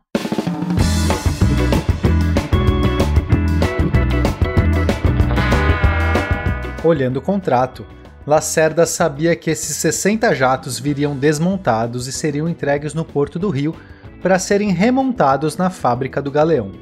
Olhando 6.83 7.18
o 7.18 7.22
contrato, 7.22 7.87
Lacerda 8.27 8.85
sabia 8.85 9.37
que 9.37 9.48
esses 9.48 9.77
60 9.77 10.35
jatos 10.35 10.81
viriam 10.81 11.16
desmontados 11.16 12.09
e 12.09 12.12
seriam 12.12 12.48
entregues 12.48 12.94
no 12.94 13.05
porto 13.05 13.38
do 13.38 13.48
Rio 13.48 13.77
para 14.20 14.37
serem 14.40 14.72
remontados 14.72 15.57
na 15.57 15.70
fábrica 15.70 16.20
do 16.20 16.33
Galeão. 16.33 16.72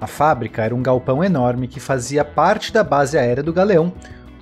A 0.00 0.08
fábrica 0.08 0.64
era 0.64 0.74
um 0.74 0.82
galpão 0.82 1.22
enorme 1.22 1.68
que 1.68 1.78
fazia 1.78 2.24
parte 2.24 2.72
da 2.72 2.82
base 2.82 3.16
aérea 3.16 3.44
do 3.44 3.52
Galeão, 3.52 3.94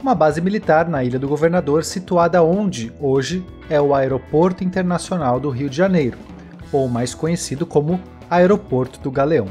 uma 0.03 0.15
base 0.15 0.41
militar 0.41 0.89
na 0.89 1.05
Ilha 1.05 1.19
do 1.19 1.29
Governador 1.29 1.85
situada 1.85 2.43
onde, 2.43 2.93
hoje, 2.99 3.45
é 3.69 3.81
o 3.81 3.95
Aeroporto 3.95 4.65
Internacional 4.65 5.39
do 5.39 5.51
Rio 5.51 5.69
de 5.69 5.77
Janeiro, 5.77 6.17
ou 6.73 6.89
mais 6.89 7.15
conhecido 7.15 7.67
como 7.67 8.01
Aeroporto 8.31 8.99
do 9.01 9.11
Galeão. 9.11 9.49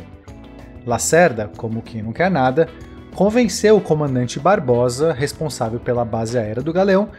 Lacerda, 0.85 1.51
como 1.55 1.81
quem 1.81 2.01
não 2.01 2.11
quer 2.11 2.31
nada, 2.31 2.67
convenceu 3.13 3.77
o 3.77 3.81
comandante 3.81 4.39
Barbosa, 4.39 5.13
responsável 5.13 5.79
pela 5.79 6.03
base 6.03 6.37
aérea 6.37 6.63
do 6.63 6.73
Galeão, 6.73 7.09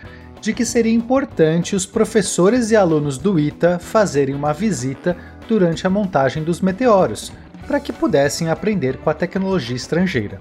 de 0.41 0.53
que 0.53 0.65
seria 0.65 0.95
importante 0.95 1.77
os 1.77 1.87
professores 1.87 2.71
e 2.71 2.77
alunos 2.77 3.19
do 3.19 3.39
ITA 3.39 3.79
fazerem 3.79 4.35
uma 4.35 4.53
visita 4.53 5.17
durante 5.47 5.87
a 5.87 5.91
montagem 5.91 6.43
dos 6.43 6.61
meteoros, 6.61 7.33
para 7.67 7.79
que 7.79 7.93
pudessem 7.93 8.49
aprender 8.49 8.97
com 8.99 9.11
a 9.11 9.15
tecnologia 9.15 9.77
estrangeira. 9.77 10.41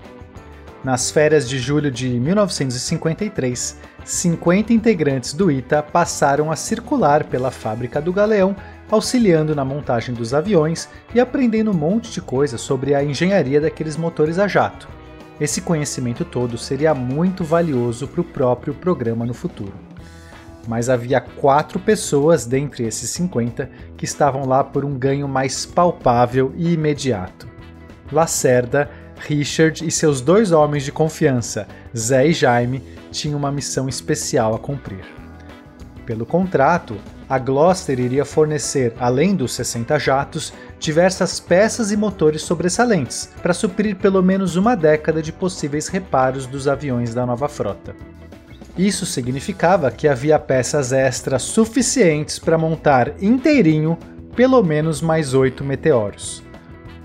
Nas 0.83 1.11
férias 1.11 1.47
de 1.47 1.59
julho 1.59 1.91
de 1.91 2.07
1953, 2.07 3.77
50 4.05 4.71
integrantes 4.71 5.33
do 5.33 5.51
ITA 5.51 5.83
passaram 5.83 6.49
a 6.49 6.55
circular 6.55 7.25
pela 7.25 7.51
fábrica 7.51 8.01
do 8.01 8.13
Galeão, 8.13 8.55
auxiliando 8.89 9.53
na 9.53 9.65
montagem 9.65 10.15
dos 10.15 10.33
aviões 10.33 10.87
e 11.13 11.19
aprendendo 11.19 11.71
um 11.71 11.73
monte 11.73 12.11
de 12.11 12.21
coisa 12.21 12.57
sobre 12.57 12.95
a 12.95 13.03
engenharia 13.03 13.59
daqueles 13.59 13.97
motores 13.97 14.39
a 14.39 14.47
jato. 14.47 14.87
Esse 15.39 15.59
conhecimento 15.61 16.23
todo 16.23 16.57
seria 16.57 16.93
muito 16.95 17.43
valioso 17.43 18.07
para 18.07 18.21
o 18.21 18.25
próprio 18.25 18.73
programa 18.73 19.25
no 19.25 19.33
futuro. 19.33 19.73
Mas 20.65 20.89
havia 20.89 21.19
quatro 21.19 21.77
pessoas 21.77 22.45
dentre 22.45 22.85
esses 22.85 23.09
50 23.09 23.69
que 23.97 24.05
estavam 24.05 24.45
lá 24.45 24.63
por 24.63 24.85
um 24.85 24.97
ganho 24.97 25.27
mais 25.27 25.65
palpável 25.65 26.53
e 26.55 26.73
imediato. 26.73 27.47
Lacerda 28.11 28.89
Richard 29.19 29.85
e 29.85 29.91
seus 29.91 30.21
dois 30.21 30.51
homens 30.51 30.83
de 30.83 30.91
confiança, 30.91 31.67
Zé 31.95 32.27
e 32.27 32.33
Jaime, 32.33 32.83
tinham 33.11 33.37
uma 33.37 33.51
missão 33.51 33.87
especial 33.87 34.55
a 34.55 34.59
cumprir. 34.59 35.03
Pelo 36.05 36.25
contrato, 36.25 36.95
a 37.29 37.37
Gloster 37.37 37.99
iria 37.99 38.25
fornecer, 38.25 38.93
além 38.99 39.35
dos 39.35 39.53
60 39.53 39.99
jatos, 39.99 40.51
diversas 40.79 41.39
peças 41.39 41.91
e 41.91 41.97
motores 41.97 42.41
sobressalentes, 42.41 43.29
para 43.41 43.53
suprir 43.53 43.95
pelo 43.97 44.23
menos 44.23 44.55
uma 44.55 44.75
década 44.75 45.21
de 45.21 45.31
possíveis 45.31 45.87
reparos 45.87 46.47
dos 46.47 46.67
aviões 46.67 47.13
da 47.13 47.27
nova 47.27 47.47
frota. 47.47 47.95
Isso 48.75 49.05
significava 49.05 49.91
que 49.91 50.07
havia 50.07 50.39
peças 50.39 50.91
extras 50.91 51.43
suficientes 51.43 52.39
para 52.39 52.57
montar 52.57 53.13
inteirinho 53.21 53.97
pelo 54.35 54.63
menos 54.63 55.01
mais 55.01 55.33
oito 55.33 55.63
meteoros. 55.63 56.41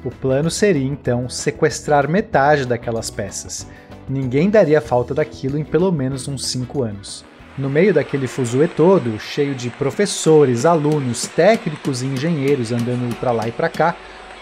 O 0.05 0.11
plano 0.11 0.51
seria 0.51 0.87
então 0.87 1.31
sequestrar 1.31 2.07
metade 2.07 2.67
daquelas 2.67 3.11
peças. 3.11 3.67
Ninguém 4.07 4.51
daria 4.51 4.81
falta 4.81 5.15
daquilo 5.15 5.57
em 5.57 5.65
pelo 5.65 5.91
menos 5.91 6.29
uns 6.29 6.47
5 6.47 6.83
anos. 6.83 7.25
No 7.57 7.71
meio 7.71 7.95
daquele 7.95 8.27
fuzuê 8.27 8.69
todo, 8.69 9.19
cheio 9.19 9.55
de 9.55 9.71
professores, 9.71 10.67
alunos, 10.67 11.27
técnicos 11.27 12.03
e 12.03 12.07
engenheiros 12.07 12.71
andando 12.71 13.17
para 13.19 13.33
lá 13.33 13.49
e 13.49 13.53
para 13.53 13.71
cá, 13.71 13.97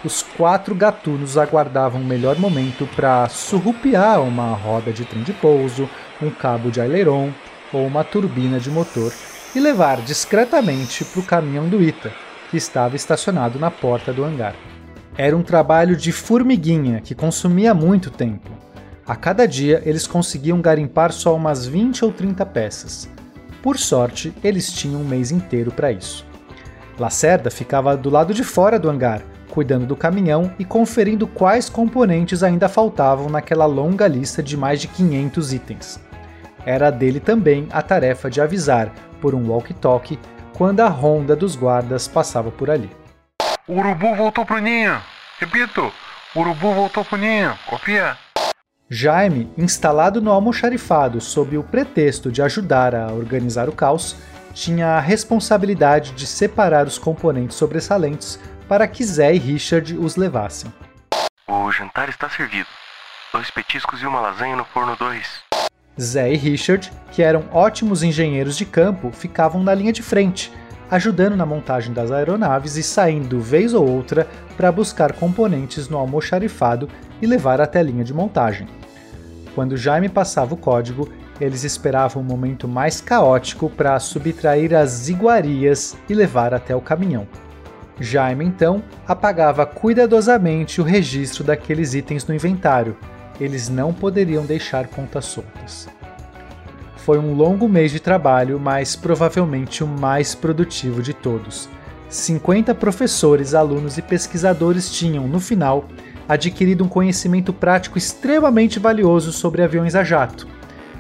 os 0.05 0.20
quatro 0.20 0.75
gatunos 0.75 1.38
aguardavam 1.38 2.01
o 2.01 2.05
melhor 2.05 2.37
momento 2.38 2.88
para 2.96 3.29
surrupiar 3.29 4.20
uma 4.20 4.53
roda 4.55 4.92
de 4.92 5.05
trem 5.05 5.22
de 5.22 5.33
pouso, 5.33 5.88
um 6.20 6.31
cabo 6.31 6.72
de 6.72 6.81
aileron 6.81 7.31
ou 7.72 7.87
uma 7.87 8.03
turbina 8.03 8.59
de 8.59 8.68
motor 8.68 9.12
e 9.55 9.61
levar 9.61 10.01
discretamente 10.01 11.05
para 11.05 11.20
o 11.20 11.25
caminhão 11.25 11.68
do 11.68 11.81
Ita, 11.81 12.12
que 12.51 12.57
estava 12.57 12.96
estacionado 12.96 13.61
na 13.61 13.70
porta 13.70 14.12
do 14.12 14.25
hangar. 14.25 14.57
Era 15.16 15.37
um 15.37 15.42
trabalho 15.42 15.94
de 15.94 16.11
formiguinha 16.11 17.01
que 17.01 17.14
consumia 17.14 17.75
muito 17.75 18.11
tempo. 18.11 18.51
A 19.07 19.14
cada 19.14 19.46
dia 19.46 19.83
eles 19.85 20.07
conseguiam 20.07 20.61
garimpar 20.62 21.12
só 21.12 21.37
umas 21.37 21.66
20 21.66 22.05
ou 22.07 22.12
30 22.12 22.46
peças. 22.46 23.11
Por 23.62 23.77
sorte, 23.77 24.33
eles 24.42 24.72
tinham 24.72 25.03
um 25.03 25.05
mês 25.05 25.31
inteiro 25.31 25.70
para 25.70 25.92
isso. 25.92 26.25
Lacerda 26.98 27.51
ficava 27.51 27.94
do 27.94 28.09
lado 28.09 28.33
de 28.33 28.42
fora 28.42 28.79
do 28.79 28.88
hangar, 28.88 29.22
cuidando 29.51 29.85
do 29.85 29.94
caminhão 29.94 30.51
e 30.59 30.64
conferindo 30.64 31.27
quais 31.27 31.68
componentes 31.68 32.42
ainda 32.42 32.66
faltavam 32.66 33.29
naquela 33.29 33.66
longa 33.66 34.09
lista 34.09 34.42
de 34.42 34.57
mais 34.57 34.81
de 34.81 34.88
500 34.88 35.53
itens. 35.53 36.01
Era 36.64 36.90
dele 36.90 37.20
também 37.20 37.66
a 37.70 37.83
tarefa 37.83 38.31
de 38.31 38.40
avisar, 38.40 38.90
por 39.20 39.35
um 39.35 39.51
walkie-talkie, 39.51 40.18
quando 40.57 40.81
a 40.81 40.88
ronda 40.88 41.37
dos 41.37 41.55
guardas 41.55 42.09
passava 42.09 42.51
por 42.51 42.70
ali. 42.70 43.01
O 43.68 43.75
urubu 43.75 44.16
voltou 44.16 44.44
pro 44.44 44.59
ninho. 44.59 45.01
Repito, 45.38 45.92
o 46.35 46.40
urubu 46.40 46.75
voltou 46.75 47.05
pro 47.05 47.16
ninho. 47.16 47.57
Confia. 47.66 48.18
Jaime, 48.90 49.53
instalado 49.57 50.20
no 50.20 50.33
almoxarifado 50.33 51.20
sob 51.20 51.57
o 51.57 51.62
pretexto 51.62 52.33
de 52.33 52.42
ajudar 52.42 52.92
a 52.92 53.12
organizar 53.12 53.68
o 53.68 53.72
caos, 53.72 54.16
tinha 54.53 54.96
a 54.96 55.01
responsabilidade 55.01 56.11
de 56.11 56.27
separar 56.27 56.88
os 56.88 56.98
componentes 56.98 57.57
sobressalentes 57.57 58.37
para 58.68 58.88
que 58.88 59.05
Zé 59.05 59.33
e 59.33 59.38
Richard 59.38 59.96
os 59.96 60.16
levassem. 60.16 60.72
O 61.46 61.70
jantar 61.70 62.09
está 62.09 62.29
servido. 62.29 62.68
Dois 63.33 63.48
petiscos 63.48 64.03
e 64.03 64.07
uma 64.07 64.20
lasanha 64.20 64.57
no 64.57 64.64
forno 64.64 64.96
2. 64.96 65.40
Zé 66.01 66.33
e 66.33 66.37
Richard, 66.37 66.92
que 67.12 67.22
eram 67.22 67.48
ótimos 67.53 68.03
engenheiros 68.03 68.57
de 68.57 68.66
campo, 68.66 69.12
ficavam 69.12 69.62
na 69.62 69.72
linha 69.72 69.92
de 69.92 70.03
frente, 70.03 70.53
ajudando 70.92 71.35
na 71.35 71.46
montagem 71.46 71.94
das 71.94 72.12
aeronaves 72.12 72.76
e 72.76 72.83
saindo 72.83 73.40
vez 73.40 73.72
ou 73.72 73.88
outra 73.88 74.28
para 74.59 74.70
buscar 74.70 75.14
componentes 75.14 75.88
no 75.88 75.96
almoxarifado 75.96 76.87
e 77.22 77.26
levar 77.26 77.62
até 77.62 77.81
a 77.81 77.83
linha 77.83 78.05
de 78.05 78.12
montagem. 78.12 78.68
Quando 79.55 79.74
Jaime 79.74 80.11
passava 80.11 80.52
o 80.52 80.57
código, 80.57 81.09
eles 81.40 81.64
esperavam 81.64 82.22
um 82.22 82.26
momento 82.26 82.68
mais 82.68 83.00
caótico 83.00 83.70
para 83.70 83.98
subtrair 83.98 84.74
as 84.74 85.09
iguarias 85.09 85.96
e 86.11 86.14
levar 86.14 86.52
até 86.52 86.76
o 86.76 86.81
caminhão. 86.83 87.26
Jaime 87.98 88.44
então 88.44 88.83
apagava 89.09 89.64
cuidadosamente 89.64 90.78
o 90.78 90.85
registro 90.85 91.42
daqueles 91.42 91.94
itens 91.94 92.26
no 92.26 92.35
inventário. 92.35 92.98
Eles 93.40 93.70
não 93.70 93.94
poderiam 93.94 94.44
deixar 94.44 94.87
pontas 94.88 95.24
soltas. 95.24 95.88
Foi 97.04 97.18
um 97.18 97.34
longo 97.34 97.68
mês 97.68 97.90
de 97.90 97.98
trabalho, 97.98 98.60
mas 98.60 98.94
provavelmente 98.94 99.82
o 99.82 99.88
mais 99.88 100.36
produtivo 100.36 101.02
de 101.02 101.12
todos. 101.12 101.68
50 102.08 102.72
professores, 102.76 103.54
alunos 103.54 103.98
e 103.98 104.02
pesquisadores 104.02 104.88
tinham, 104.88 105.26
no 105.26 105.40
final, 105.40 105.88
adquirido 106.28 106.84
um 106.84 106.88
conhecimento 106.88 107.52
prático 107.52 107.98
extremamente 107.98 108.78
valioso 108.78 109.32
sobre 109.32 109.62
aviões 109.62 109.96
a 109.96 110.04
jato. 110.04 110.46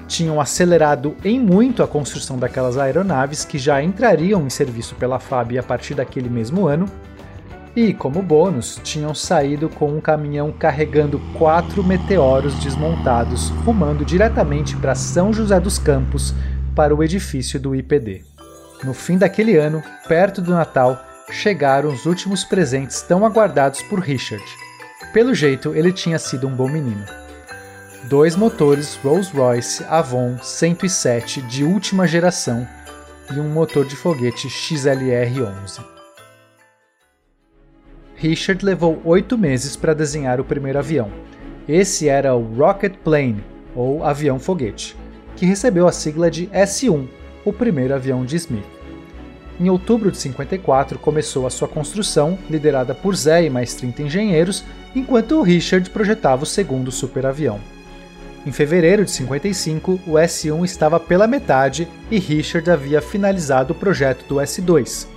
Tinham 0.08 0.40
acelerado 0.40 1.14
em 1.24 1.38
muito 1.38 1.84
a 1.84 1.86
construção 1.86 2.36
daquelas 2.36 2.76
aeronaves 2.76 3.44
que 3.44 3.56
já 3.56 3.80
entrariam 3.80 4.44
em 4.44 4.50
serviço 4.50 4.96
pela 4.96 5.20
FAB 5.20 5.56
a 5.56 5.62
partir 5.62 5.94
daquele 5.94 6.28
mesmo 6.28 6.66
ano, 6.66 6.86
e, 7.74 7.94
como 7.94 8.22
bônus, 8.22 8.78
tinham 8.82 9.14
saído 9.14 9.68
com 9.68 9.90
um 9.90 10.00
caminhão 10.00 10.52
carregando 10.52 11.20
quatro 11.38 11.82
meteoros 11.82 12.54
desmontados, 12.62 13.48
rumando 13.64 14.04
diretamente 14.04 14.76
para 14.76 14.94
São 14.94 15.32
José 15.32 15.58
dos 15.58 15.78
Campos, 15.78 16.34
para 16.74 16.94
o 16.94 17.02
edifício 17.02 17.58
do 17.58 17.74
IPD. 17.74 18.24
No 18.84 18.92
fim 18.92 19.16
daquele 19.16 19.56
ano, 19.56 19.82
perto 20.06 20.42
do 20.42 20.52
Natal, 20.52 21.02
chegaram 21.30 21.90
os 21.90 22.04
últimos 22.04 22.44
presentes 22.44 23.00
tão 23.02 23.24
aguardados 23.24 23.82
por 23.82 24.00
Richard. 24.00 24.44
Pelo 25.12 25.34
jeito, 25.34 25.74
ele 25.74 25.92
tinha 25.92 26.18
sido 26.18 26.46
um 26.46 26.54
bom 26.54 26.68
menino. 26.68 27.04
Dois 28.04 28.34
motores 28.34 28.96
Rolls-Royce 28.96 29.84
Avon 29.88 30.36
107 30.42 31.40
de 31.42 31.64
última 31.64 32.06
geração 32.06 32.66
e 33.32 33.38
um 33.38 33.48
motor 33.48 33.86
de 33.86 33.94
foguete 33.94 34.48
XLR-11. 34.48 36.01
Richard 38.22 38.64
levou 38.64 39.02
oito 39.04 39.36
meses 39.36 39.74
para 39.74 39.92
desenhar 39.92 40.40
o 40.40 40.44
primeiro 40.44 40.78
avião. 40.78 41.10
Esse 41.66 42.08
era 42.08 42.32
o 42.36 42.54
Rocket 42.54 42.94
Plane, 43.02 43.42
ou 43.74 44.04
avião 44.04 44.38
foguete, 44.38 44.96
que 45.34 45.44
recebeu 45.44 45.88
a 45.88 45.92
sigla 45.92 46.30
de 46.30 46.48
S-1, 46.52 47.08
o 47.44 47.52
primeiro 47.52 47.92
avião 47.92 48.24
de 48.24 48.36
Smith. 48.36 48.62
Em 49.58 49.68
outubro 49.68 50.08
de 50.12 50.18
54 50.18 51.00
começou 51.00 51.48
a 51.48 51.50
sua 51.50 51.66
construção, 51.66 52.38
liderada 52.48 52.94
por 52.94 53.16
Zé 53.16 53.44
e 53.44 53.50
mais 53.50 53.74
30 53.74 54.02
engenheiros, 54.04 54.64
enquanto 54.94 55.42
Richard 55.42 55.90
projetava 55.90 56.44
o 56.44 56.46
segundo 56.46 56.92
superavião. 56.92 57.58
Em 58.46 58.52
fevereiro 58.52 59.04
de 59.04 59.10
55, 59.10 59.98
o 60.06 60.16
S-1 60.16 60.64
estava 60.64 61.00
pela 61.00 61.26
metade 61.26 61.88
e 62.08 62.20
Richard 62.20 62.70
havia 62.70 63.02
finalizado 63.02 63.72
o 63.72 63.76
projeto 63.76 64.24
do 64.28 64.40
S-2. 64.40 65.08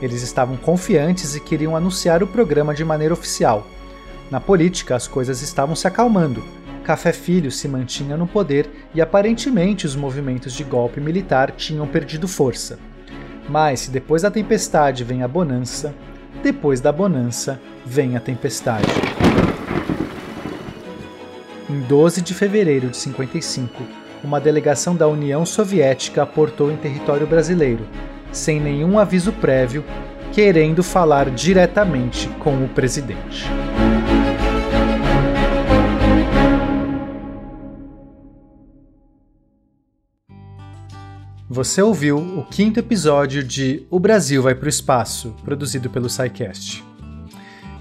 Eles 0.00 0.22
estavam 0.22 0.56
confiantes 0.56 1.34
e 1.34 1.40
queriam 1.40 1.76
anunciar 1.76 2.22
o 2.22 2.26
programa 2.26 2.74
de 2.74 2.84
maneira 2.84 3.12
oficial. 3.12 3.66
Na 4.30 4.40
política, 4.40 4.96
as 4.96 5.06
coisas 5.06 5.42
estavam 5.42 5.76
se 5.76 5.86
acalmando. 5.86 6.42
Café 6.84 7.12
Filho 7.12 7.50
se 7.50 7.68
mantinha 7.68 8.16
no 8.16 8.26
poder 8.26 8.70
e 8.94 9.00
aparentemente 9.00 9.86
os 9.86 9.94
movimentos 9.94 10.54
de 10.54 10.64
golpe 10.64 11.00
militar 11.00 11.50
tinham 11.52 11.86
perdido 11.86 12.26
força. 12.26 12.78
Mas 13.48 13.80
se 13.80 13.90
depois 13.90 14.22
da 14.22 14.30
tempestade 14.30 15.04
vem 15.04 15.22
a 15.22 15.28
bonança, 15.28 15.94
depois 16.42 16.80
da 16.80 16.90
bonança 16.90 17.60
vem 17.84 18.16
a 18.16 18.20
tempestade. 18.20 18.86
Em 21.68 21.80
12 21.80 22.22
de 22.22 22.34
fevereiro 22.34 22.88
de 22.88 22.96
55, 22.96 23.82
uma 24.24 24.40
delegação 24.40 24.96
da 24.96 25.06
União 25.06 25.44
Soviética 25.44 26.22
aportou 26.22 26.70
em 26.70 26.76
território 26.76 27.26
brasileiro, 27.26 27.86
sem 28.32 28.60
nenhum 28.60 28.98
aviso 28.98 29.32
prévio, 29.32 29.84
querendo 30.32 30.82
falar 30.82 31.30
diretamente 31.30 32.28
com 32.38 32.64
o 32.64 32.68
presidente. 32.68 33.46
Você 41.48 41.82
ouviu 41.82 42.16
o 42.16 42.44
quinto 42.44 42.78
episódio 42.78 43.42
de 43.42 43.84
O 43.90 43.98
Brasil 43.98 44.40
vai 44.40 44.54
para 44.54 44.66
o 44.66 44.68
Espaço, 44.68 45.34
produzido 45.44 45.90
pelo 45.90 46.08
SciCast. 46.08 46.84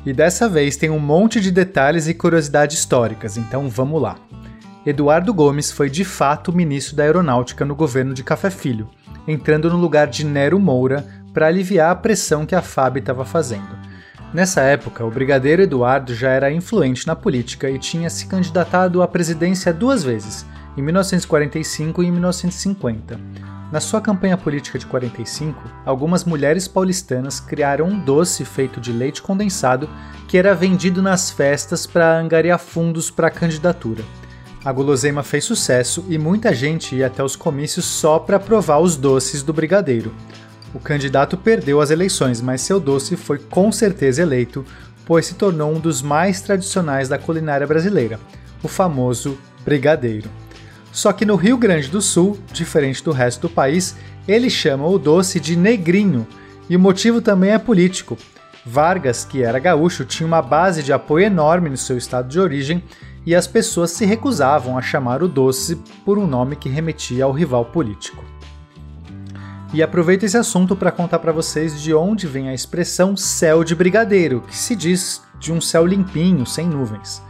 E 0.03 0.11
dessa 0.11 0.49
vez 0.49 0.75
tem 0.75 0.89
um 0.89 0.97
monte 0.97 1.39
de 1.39 1.51
detalhes 1.51 2.07
e 2.07 2.15
curiosidades 2.15 2.79
históricas, 2.79 3.37
então 3.37 3.69
vamos 3.69 4.01
lá. 4.01 4.17
Eduardo 4.89 5.31
Gomes 5.35 5.71
foi 5.71 5.87
de 5.87 6.03
fato 6.03 6.51
ministro 6.51 6.95
da 6.95 7.03
Aeronáutica 7.03 7.63
no 7.63 7.75
governo 7.75 8.11
de 8.11 8.23
Café 8.23 8.49
Filho, 8.49 8.89
entrando 9.27 9.69
no 9.69 9.77
lugar 9.77 10.07
de 10.07 10.25
Nero 10.25 10.57
Moura 10.57 11.05
para 11.31 11.45
aliviar 11.45 11.91
a 11.91 11.95
pressão 11.95 12.43
que 12.43 12.55
a 12.55 12.61
FAB 12.63 12.97
estava 12.97 13.23
fazendo. 13.23 13.77
Nessa 14.33 14.61
época, 14.61 15.05
o 15.05 15.11
brigadeiro 15.11 15.61
Eduardo 15.61 16.15
já 16.15 16.31
era 16.31 16.51
influente 16.51 17.05
na 17.05 17.15
política 17.15 17.69
e 17.69 17.77
tinha 17.77 18.09
se 18.09 18.25
candidatado 18.25 19.03
à 19.03 19.07
presidência 19.07 19.71
duas 19.71 20.03
vezes, 20.03 20.43
em 20.75 20.81
1945 20.81 22.01
e 22.01 22.07
em 22.07 22.11
1950. 22.11 23.19
Na 23.71 23.79
sua 23.79 24.01
campanha 24.01 24.37
política 24.37 24.79
de 24.79 24.87
45, 24.87 25.61
algumas 25.85 26.25
mulheres 26.25 26.67
paulistanas 26.67 27.39
criaram 27.39 27.85
um 27.85 27.99
doce 27.99 28.43
feito 28.43 28.81
de 28.81 28.91
leite 28.91 29.21
condensado 29.21 29.87
que 30.27 30.35
era 30.35 30.55
vendido 30.55 30.99
nas 30.99 31.29
festas 31.29 31.85
para 31.85 32.17
angariar 32.17 32.57
fundos 32.57 33.11
para 33.11 33.27
a 33.27 33.31
candidatura. 33.31 34.03
A 34.69 34.71
guloseima 34.71 35.23
fez 35.23 35.45
sucesso 35.45 36.05
e 36.07 36.15
muita 36.19 36.53
gente 36.53 36.95
ia 36.95 37.07
até 37.07 37.23
os 37.23 37.35
comícios 37.35 37.85
só 37.85 38.19
para 38.19 38.39
provar 38.39 38.77
os 38.77 38.95
doces 38.95 39.41
do 39.41 39.51
brigadeiro. 39.51 40.13
O 40.75 40.79
candidato 40.79 41.35
perdeu 41.35 41.81
as 41.81 41.89
eleições, 41.89 42.39
mas 42.39 42.61
seu 42.61 42.79
doce 42.79 43.15
foi 43.15 43.39
com 43.39 43.71
certeza 43.71 44.21
eleito, 44.21 44.63
pois 45.07 45.25
se 45.25 45.33
tornou 45.33 45.73
um 45.73 45.79
dos 45.79 46.03
mais 46.03 46.39
tradicionais 46.41 47.09
da 47.09 47.17
culinária 47.17 47.65
brasileira, 47.65 48.19
o 48.61 48.67
famoso 48.67 49.39
brigadeiro. 49.65 50.29
Só 50.91 51.11
que 51.13 51.25
no 51.25 51.35
Rio 51.35 51.57
Grande 51.57 51.87
do 51.87 51.99
Sul, 51.99 52.37
diferente 52.53 53.03
do 53.03 53.11
resto 53.11 53.47
do 53.47 53.49
país, 53.49 53.95
eles 54.27 54.53
chamam 54.53 54.89
o 54.89 54.99
doce 54.99 55.39
de 55.39 55.55
negrinho, 55.55 56.27
e 56.69 56.75
o 56.75 56.79
motivo 56.79 57.23
também 57.23 57.53
é 57.53 57.57
político. 57.57 58.19
Vargas, 58.63 59.25
que 59.25 59.41
era 59.41 59.57
gaúcho, 59.57 60.05
tinha 60.05 60.27
uma 60.27 60.43
base 60.43 60.83
de 60.83 60.93
apoio 60.93 61.25
enorme 61.25 61.71
no 61.71 61.77
seu 61.77 61.97
estado 61.97 62.29
de 62.29 62.39
origem 62.39 62.83
e 63.29 63.35
as 63.35 63.45
pessoas 63.45 63.91
se 63.91 64.05
recusavam 64.05 64.75
a 64.75 64.81
chamar 64.81 65.21
o 65.21 65.27
doce 65.27 65.75
por 66.03 66.17
um 66.17 66.25
nome 66.25 66.55
que 66.55 66.67
remetia 66.67 67.25
ao 67.25 67.31
rival 67.31 67.63
político. 67.63 68.25
E 69.71 69.83
aproveito 69.83 70.23
esse 70.23 70.35
assunto 70.35 70.75
para 70.75 70.91
contar 70.91 71.19
para 71.19 71.31
vocês 71.31 71.79
de 71.79 71.93
onde 71.93 72.25
vem 72.25 72.49
a 72.49 72.55
expressão 72.55 73.15
céu 73.15 73.63
de 73.63 73.75
brigadeiro, 73.75 74.41
que 74.41 74.57
se 74.57 74.75
diz 74.75 75.21
de 75.39 75.53
um 75.53 75.61
céu 75.61 75.85
limpinho, 75.85 76.43
sem 76.43 76.67
nuvens. 76.67 77.21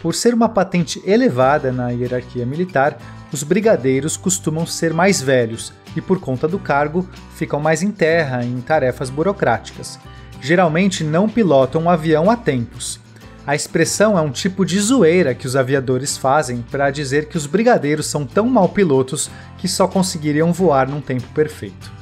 Por 0.00 0.14
ser 0.14 0.32
uma 0.32 0.48
patente 0.48 1.02
elevada 1.04 1.72
na 1.72 1.90
hierarquia 1.90 2.46
militar, 2.46 2.96
os 3.32 3.42
brigadeiros 3.42 4.16
costumam 4.16 4.64
ser 4.64 4.94
mais 4.94 5.20
velhos 5.20 5.72
e, 5.96 6.00
por 6.00 6.20
conta 6.20 6.46
do 6.46 6.60
cargo, 6.60 7.04
ficam 7.34 7.58
mais 7.58 7.82
em 7.82 7.90
terra 7.90 8.44
em 8.44 8.60
tarefas 8.60 9.10
burocráticas. 9.10 9.98
Geralmente 10.40 11.02
não 11.02 11.28
pilotam 11.28 11.82
um 11.82 11.90
avião 11.90 12.30
a 12.30 12.36
tempos. 12.36 13.01
A 13.44 13.56
expressão 13.56 14.16
é 14.16 14.20
um 14.20 14.30
tipo 14.30 14.64
de 14.64 14.78
zoeira 14.78 15.34
que 15.34 15.48
os 15.48 15.56
aviadores 15.56 16.16
fazem 16.16 16.62
para 16.70 16.92
dizer 16.92 17.28
que 17.28 17.36
os 17.36 17.44
brigadeiros 17.44 18.06
são 18.06 18.24
tão 18.24 18.46
mal 18.46 18.68
pilotos 18.68 19.28
que 19.58 19.66
só 19.66 19.88
conseguiriam 19.88 20.52
voar 20.52 20.88
num 20.88 21.00
tempo 21.00 21.26
perfeito. 21.34 21.92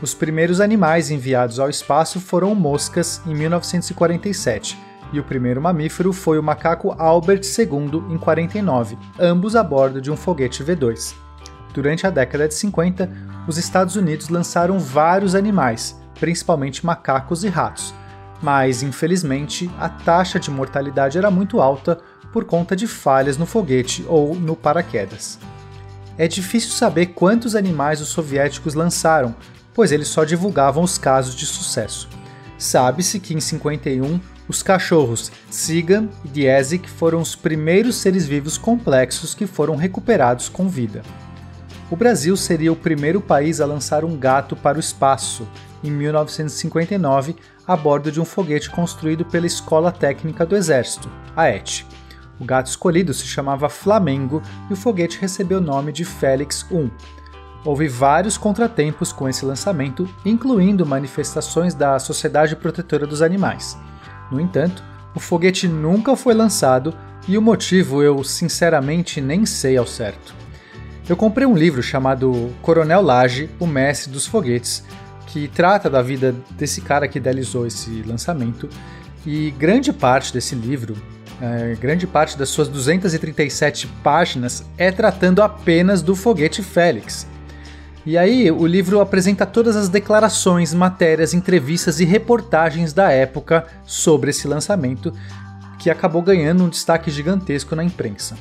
Os 0.00 0.14
primeiros 0.14 0.60
animais 0.60 1.10
enviados 1.10 1.58
ao 1.58 1.68
espaço 1.68 2.20
foram 2.20 2.54
moscas 2.54 3.20
em 3.26 3.34
1947 3.34 4.78
e 5.12 5.18
o 5.18 5.24
primeiro 5.24 5.60
mamífero 5.60 6.12
foi 6.12 6.38
o 6.38 6.42
macaco 6.42 6.94
Albert 6.96 7.40
II 7.42 8.04
em 8.10 8.18
49, 8.18 8.96
ambos 9.18 9.56
a 9.56 9.62
bordo 9.62 10.00
de 10.00 10.10
um 10.10 10.16
foguete 10.16 10.62
V2. 10.62 11.14
Durante 11.74 12.06
a 12.06 12.10
década 12.10 12.46
de 12.46 12.54
50, 12.54 13.10
os 13.48 13.58
Estados 13.58 13.96
Unidos 13.96 14.28
lançaram 14.28 14.78
vários 14.78 15.34
animais, 15.34 16.00
principalmente 16.20 16.86
macacos 16.86 17.42
e 17.42 17.48
ratos, 17.48 17.94
mas 18.42 18.82
infelizmente 18.82 19.70
a 19.78 19.88
taxa 19.88 20.38
de 20.38 20.50
mortalidade 20.50 21.18
era 21.18 21.30
muito 21.30 21.60
alta 21.60 21.98
por 22.32 22.44
conta 22.44 22.76
de 22.76 22.86
falhas 22.86 23.38
no 23.38 23.46
foguete 23.46 24.04
ou 24.08 24.34
no 24.34 24.54
paraquedas. 24.54 25.38
É 26.18 26.26
difícil 26.26 26.70
saber 26.70 27.06
quantos 27.06 27.54
animais 27.54 28.00
os 28.00 28.08
soviéticos 28.08 28.74
lançaram, 28.74 29.34
pois 29.74 29.92
eles 29.92 30.08
só 30.08 30.24
divulgavam 30.24 30.82
os 30.82 30.96
casos 30.96 31.34
de 31.34 31.46
sucesso. 31.46 32.08
Sabe-se 32.58 33.20
que 33.20 33.34
em 33.34 33.40
51 33.40 34.18
os 34.48 34.62
cachorros 34.62 35.30
Sigan 35.50 36.08
e 36.24 36.28
Diesic 36.28 36.88
foram 36.88 37.20
os 37.20 37.34
primeiros 37.34 37.96
seres 37.96 38.26
vivos 38.26 38.56
complexos 38.56 39.34
que 39.34 39.46
foram 39.46 39.76
recuperados 39.76 40.48
com 40.48 40.68
vida. 40.68 41.02
O 41.88 41.94
Brasil 41.94 42.36
seria 42.36 42.72
o 42.72 42.76
primeiro 42.76 43.20
país 43.20 43.60
a 43.60 43.66
lançar 43.66 44.04
um 44.04 44.16
gato 44.16 44.56
para 44.56 44.76
o 44.76 44.80
espaço, 44.80 45.46
em 45.84 45.90
1959, 45.90 47.36
a 47.64 47.76
bordo 47.76 48.10
de 48.10 48.20
um 48.20 48.24
foguete 48.24 48.68
construído 48.70 49.24
pela 49.24 49.46
Escola 49.46 49.92
Técnica 49.92 50.44
do 50.44 50.56
Exército, 50.56 51.08
a 51.36 51.48
ET. 51.48 51.84
O 52.40 52.44
gato 52.44 52.66
escolhido 52.66 53.14
se 53.14 53.24
chamava 53.24 53.68
Flamengo 53.68 54.42
e 54.68 54.72
o 54.72 54.76
foguete 54.76 55.20
recebeu 55.20 55.58
o 55.58 55.62
nome 55.62 55.92
de 55.92 56.04
Félix 56.04 56.66
I. 56.72 56.90
houve 57.64 57.86
vários 57.86 58.36
contratempos 58.36 59.12
com 59.12 59.28
esse 59.28 59.44
lançamento, 59.44 60.08
incluindo 60.24 60.84
manifestações 60.84 61.72
da 61.72 62.00
Sociedade 62.00 62.56
Protetora 62.56 63.06
dos 63.06 63.22
Animais. 63.22 63.78
No 64.30 64.40
entanto, 64.40 64.82
o 65.14 65.20
foguete 65.20 65.68
nunca 65.68 66.16
foi 66.16 66.34
lançado 66.34 66.92
e 67.28 67.38
o 67.38 67.42
motivo 67.42 68.02
eu 68.02 68.24
sinceramente 68.24 69.20
nem 69.20 69.46
sei 69.46 69.76
ao 69.76 69.86
certo. 69.86 70.45
Eu 71.08 71.16
comprei 71.16 71.46
um 71.46 71.54
livro 71.54 71.80
chamado 71.84 72.52
Coronel 72.60 73.00
Lage, 73.00 73.48
o 73.60 73.66
Mestre 73.66 74.10
dos 74.10 74.26
Foguetes, 74.26 74.82
que 75.28 75.46
trata 75.46 75.88
da 75.88 76.02
vida 76.02 76.34
desse 76.50 76.80
cara 76.80 77.06
que 77.06 77.18
idealizou 77.18 77.64
esse 77.64 78.02
lançamento, 78.02 78.68
e 79.24 79.52
grande 79.52 79.92
parte 79.92 80.32
desse 80.32 80.56
livro, 80.56 80.96
é, 81.40 81.76
grande 81.80 82.08
parte 82.08 82.36
das 82.36 82.48
suas 82.48 82.66
237 82.66 83.86
páginas, 84.02 84.64
é 84.76 84.90
tratando 84.90 85.42
apenas 85.42 86.02
do 86.02 86.16
foguete 86.16 86.60
Félix. 86.60 87.24
E 88.04 88.18
aí, 88.18 88.50
o 88.50 88.66
livro 88.66 89.00
apresenta 89.00 89.46
todas 89.46 89.76
as 89.76 89.88
declarações, 89.88 90.74
matérias, 90.74 91.34
entrevistas 91.34 92.00
e 92.00 92.04
reportagens 92.04 92.92
da 92.92 93.12
época 93.12 93.64
sobre 93.84 94.30
esse 94.30 94.48
lançamento, 94.48 95.12
que 95.78 95.88
acabou 95.88 96.22
ganhando 96.22 96.64
um 96.64 96.68
destaque 96.68 97.12
gigantesco 97.12 97.76
na 97.76 97.84
imprensa. 97.84 98.36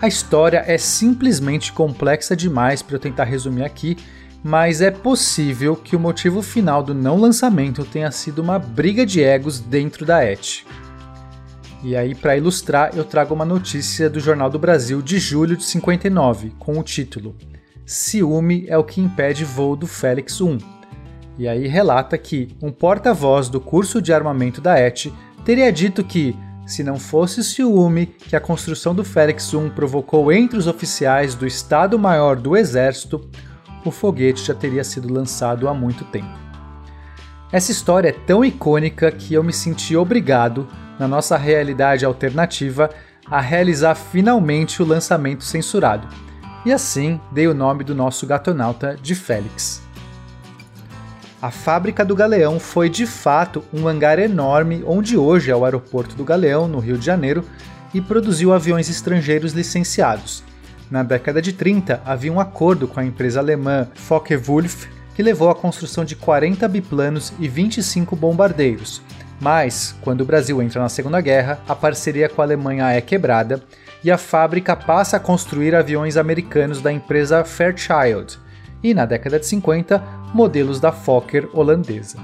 A 0.00 0.06
história 0.06 0.62
é 0.66 0.78
simplesmente 0.78 1.72
complexa 1.72 2.36
demais 2.36 2.82
para 2.82 2.94
eu 2.94 3.00
tentar 3.00 3.24
resumir 3.24 3.64
aqui, 3.64 3.96
mas 4.44 4.80
é 4.80 4.92
possível 4.92 5.74
que 5.74 5.96
o 5.96 6.00
motivo 6.00 6.40
final 6.40 6.84
do 6.84 6.94
não 6.94 7.16
lançamento 7.16 7.84
tenha 7.84 8.10
sido 8.12 8.40
uma 8.40 8.60
briga 8.60 9.04
de 9.04 9.20
egos 9.20 9.58
dentro 9.58 10.06
da 10.06 10.24
ET. 10.24 10.64
E 11.82 11.96
aí, 11.96 12.14
para 12.14 12.36
ilustrar, 12.36 12.92
eu 12.96 13.04
trago 13.04 13.34
uma 13.34 13.44
notícia 13.44 14.08
do 14.08 14.20
Jornal 14.20 14.48
do 14.48 14.58
Brasil 14.58 15.02
de 15.02 15.18
julho 15.18 15.56
de 15.56 15.64
59, 15.64 16.52
com 16.58 16.78
o 16.78 16.82
título 16.82 17.36
Ciúme 17.84 18.66
é 18.68 18.76
o 18.76 18.84
que 18.84 19.00
impede 19.00 19.44
voo 19.44 19.74
do 19.74 19.86
Félix 19.86 20.40
1. 20.40 20.58
E 21.38 21.48
aí 21.48 21.66
relata 21.66 22.18
que 22.18 22.54
um 22.60 22.70
porta-voz 22.70 23.48
do 23.48 23.60
curso 23.60 24.02
de 24.02 24.12
armamento 24.12 24.60
da 24.60 24.78
ET 24.78 25.06
teria 25.44 25.72
dito 25.72 26.04
que, 26.04 26.36
se 26.68 26.84
não 26.84 26.98
fosse 26.98 27.40
o 27.40 27.42
ciúme 27.42 28.06
que 28.06 28.36
a 28.36 28.40
construção 28.40 28.94
do 28.94 29.02
Félix 29.02 29.54
1 29.54 29.70
provocou 29.70 30.30
entre 30.30 30.58
os 30.58 30.66
oficiais 30.66 31.34
do 31.34 31.46
Estado-Maior 31.46 32.36
do 32.36 32.54
Exército, 32.54 33.26
o 33.86 33.90
foguete 33.90 34.44
já 34.44 34.54
teria 34.54 34.84
sido 34.84 35.10
lançado 35.10 35.66
há 35.66 35.72
muito 35.72 36.04
tempo. 36.04 36.28
Essa 37.50 37.72
história 37.72 38.10
é 38.10 38.12
tão 38.12 38.44
icônica 38.44 39.10
que 39.10 39.32
eu 39.32 39.42
me 39.42 39.52
senti 39.52 39.96
obrigado, 39.96 40.68
na 40.98 41.08
nossa 41.08 41.38
realidade 41.38 42.04
alternativa, 42.04 42.90
a 43.26 43.40
realizar 43.40 43.94
finalmente 43.94 44.82
o 44.82 44.86
lançamento 44.86 45.44
censurado 45.44 46.06
e 46.66 46.72
assim 46.72 47.18
dei 47.32 47.48
o 47.48 47.54
nome 47.54 47.82
do 47.82 47.94
nosso 47.94 48.26
gatonauta 48.26 48.94
de 49.00 49.14
Félix. 49.14 49.87
A 51.40 51.52
fábrica 51.52 52.04
do 52.04 52.16
Galeão 52.16 52.58
foi 52.58 52.88
de 52.88 53.06
fato 53.06 53.62
um 53.72 53.86
hangar 53.86 54.18
enorme 54.18 54.82
onde 54.84 55.16
hoje 55.16 55.52
é 55.52 55.54
o 55.54 55.64
aeroporto 55.64 56.16
do 56.16 56.24
Galeão, 56.24 56.66
no 56.66 56.80
Rio 56.80 56.98
de 56.98 57.06
Janeiro, 57.06 57.44
e 57.94 58.00
produziu 58.00 58.52
aviões 58.52 58.90
estrangeiros 58.90 59.52
licenciados. 59.52 60.42
Na 60.90 61.04
década 61.04 61.40
de 61.40 61.52
30, 61.52 62.02
havia 62.04 62.32
um 62.32 62.40
acordo 62.40 62.88
com 62.88 62.98
a 62.98 63.04
empresa 63.04 63.38
alemã 63.38 63.86
Focke-Wulf 63.94 64.86
que 65.14 65.22
levou 65.22 65.48
à 65.48 65.54
construção 65.54 66.04
de 66.04 66.16
40 66.16 66.66
biplanos 66.66 67.32
e 67.38 67.46
25 67.46 68.16
bombardeiros. 68.16 69.00
Mas, 69.40 69.94
quando 70.00 70.22
o 70.22 70.24
Brasil 70.24 70.60
entra 70.60 70.82
na 70.82 70.88
Segunda 70.88 71.20
Guerra, 71.20 71.60
a 71.68 71.74
parceria 71.74 72.28
com 72.28 72.42
a 72.42 72.44
Alemanha 72.44 72.90
é 72.90 73.00
quebrada 73.00 73.62
e 74.02 74.10
a 74.10 74.18
fábrica 74.18 74.74
passa 74.74 75.18
a 75.18 75.20
construir 75.20 75.72
aviões 75.76 76.16
americanos 76.16 76.80
da 76.80 76.90
empresa 76.90 77.44
Fairchild 77.44 78.38
e, 78.82 78.94
na 78.94 79.04
década 79.04 79.38
de 79.38 79.46
50, 79.46 80.02
modelos 80.32 80.80
da 80.80 80.92
Fokker 80.92 81.48
holandesa. 81.52 82.18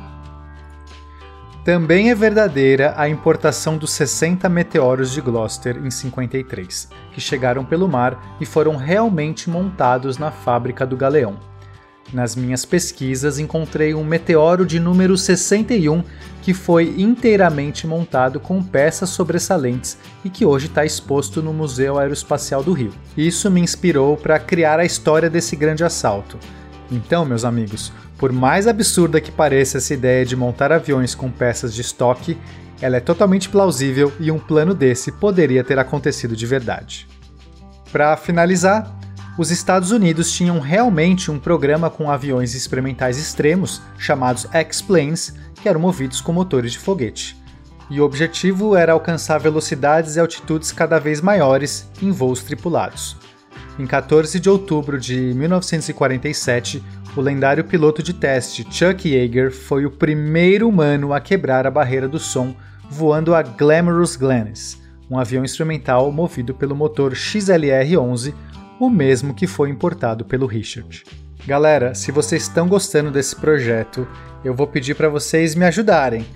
Também 1.64 2.10
é 2.10 2.14
verdadeira 2.14 2.92
a 2.94 3.08
importação 3.08 3.78
dos 3.78 3.92
60 3.92 4.46
meteoros 4.50 5.10
de 5.10 5.22
Gloucester 5.22 5.78
em 5.82 5.90
53, 5.90 6.90
que 7.12 7.20
chegaram 7.22 7.64
pelo 7.64 7.88
mar 7.88 8.36
e 8.38 8.44
foram 8.44 8.76
realmente 8.76 9.48
montados 9.48 10.18
na 10.18 10.30
fábrica 10.30 10.84
do 10.84 10.94
Galeão. 10.94 11.38
Nas 12.12 12.36
minhas 12.36 12.66
pesquisas, 12.66 13.38
encontrei 13.38 13.94
um 13.94 14.04
meteoro 14.04 14.66
de 14.66 14.78
número 14.78 15.16
61 15.16 16.02
que 16.42 16.52
foi 16.52 16.94
inteiramente 16.98 17.86
montado 17.86 18.38
com 18.38 18.62
peças 18.62 19.08
sobressalentes 19.08 19.96
e 20.22 20.28
que 20.28 20.44
hoje 20.44 20.66
está 20.66 20.84
exposto 20.84 21.42
no 21.42 21.54
Museu 21.54 21.98
Aeroespacial 21.98 22.62
do 22.62 22.74
Rio. 22.74 22.92
Isso 23.16 23.50
me 23.50 23.62
inspirou 23.62 24.18
para 24.18 24.38
criar 24.38 24.78
a 24.78 24.84
história 24.84 25.30
desse 25.30 25.56
grande 25.56 25.82
assalto. 25.82 26.38
Então, 26.90 27.24
meus 27.24 27.44
amigos, 27.44 27.92
por 28.18 28.32
mais 28.32 28.66
absurda 28.66 29.20
que 29.20 29.32
pareça 29.32 29.78
essa 29.78 29.94
ideia 29.94 30.24
de 30.24 30.36
montar 30.36 30.72
aviões 30.72 31.14
com 31.14 31.30
peças 31.30 31.74
de 31.74 31.80
estoque, 31.80 32.38
ela 32.80 32.96
é 32.96 33.00
totalmente 33.00 33.48
plausível 33.48 34.12
e 34.20 34.30
um 34.30 34.38
plano 34.38 34.74
desse 34.74 35.10
poderia 35.12 35.64
ter 35.64 35.78
acontecido 35.78 36.36
de 36.36 36.46
verdade. 36.46 37.08
Para 37.90 38.16
finalizar, 38.16 38.94
os 39.38 39.50
Estados 39.50 39.90
Unidos 39.90 40.30
tinham 40.30 40.60
realmente 40.60 41.30
um 41.30 41.38
programa 41.38 41.90
com 41.90 42.10
aviões 42.10 42.54
experimentais 42.54 43.18
extremos, 43.18 43.80
chamados 43.98 44.46
X-Planes, 44.52 45.34
que 45.60 45.68
eram 45.68 45.80
movidos 45.80 46.20
com 46.20 46.32
motores 46.32 46.72
de 46.72 46.78
foguete. 46.78 47.36
E 47.90 48.00
o 48.00 48.04
objetivo 48.04 48.76
era 48.76 48.92
alcançar 48.92 49.38
velocidades 49.38 50.16
e 50.16 50.20
altitudes 50.20 50.72
cada 50.72 50.98
vez 50.98 51.20
maiores 51.20 51.88
em 52.00 52.10
voos 52.10 52.42
tripulados. 52.42 53.16
Em 53.78 53.86
14 53.86 54.38
de 54.38 54.48
outubro 54.48 55.00
de 55.00 55.34
1947, 55.34 56.82
o 57.16 57.20
lendário 57.20 57.64
piloto 57.64 58.02
de 58.02 58.12
teste 58.12 58.66
Chuck 58.70 59.08
Yeager 59.08 59.50
foi 59.50 59.84
o 59.84 59.90
primeiro 59.90 60.68
humano 60.68 61.12
a 61.12 61.20
quebrar 61.20 61.66
a 61.66 61.70
barreira 61.70 62.08
do 62.08 62.18
som 62.18 62.54
voando 62.88 63.34
a 63.34 63.42
Glamorous 63.42 64.14
Glennis, 64.14 64.80
um 65.10 65.18
avião 65.18 65.44
instrumental 65.44 66.12
movido 66.12 66.54
pelo 66.54 66.76
motor 66.76 67.12
XLR-11 67.12 68.32
o 68.78 68.90
mesmo 68.90 69.34
que 69.34 69.46
foi 69.46 69.70
importado 69.70 70.24
pelo 70.24 70.46
Richard. 70.46 71.04
Galera, 71.46 71.94
se 71.94 72.10
vocês 72.10 72.42
estão 72.42 72.68
gostando 72.68 73.10
desse 73.10 73.36
projeto, 73.36 74.06
eu 74.44 74.54
vou 74.54 74.66
pedir 74.66 74.94
para 74.94 75.08
vocês 75.08 75.54
me 75.54 75.64
ajudarem, 75.64 76.26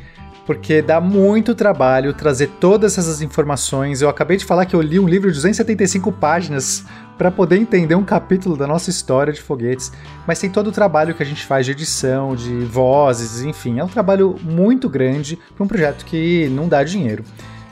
porque 0.46 0.80
dá 0.80 1.00
muito 1.00 1.54
trabalho 1.54 2.12
trazer 2.12 2.48
todas 2.60 2.96
essas 2.96 3.20
informações. 3.22 4.00
Eu 4.00 4.08
acabei 4.08 4.36
de 4.36 4.44
falar 4.44 4.66
que 4.66 4.76
eu 4.76 4.80
li 4.80 4.98
um 4.98 5.08
livro 5.08 5.28
de 5.28 5.36
275 5.36 6.12
páginas 6.12 6.84
para 7.18 7.30
poder 7.32 7.58
entender 7.58 7.96
um 7.96 8.04
capítulo 8.04 8.56
da 8.56 8.66
nossa 8.66 8.88
história 8.88 9.32
de 9.32 9.42
foguetes, 9.42 9.92
mas 10.26 10.38
tem 10.38 10.48
todo 10.48 10.68
o 10.68 10.72
trabalho 10.72 11.14
que 11.14 11.22
a 11.22 11.26
gente 11.26 11.44
faz 11.44 11.66
de 11.66 11.72
edição, 11.72 12.36
de 12.36 12.64
vozes, 12.64 13.42
enfim, 13.42 13.80
é 13.80 13.84
um 13.84 13.88
trabalho 13.88 14.36
muito 14.40 14.88
grande 14.88 15.36
para 15.56 15.64
um 15.64 15.68
projeto 15.68 16.04
que 16.04 16.48
não 16.50 16.68
dá 16.68 16.84
dinheiro. 16.84 17.24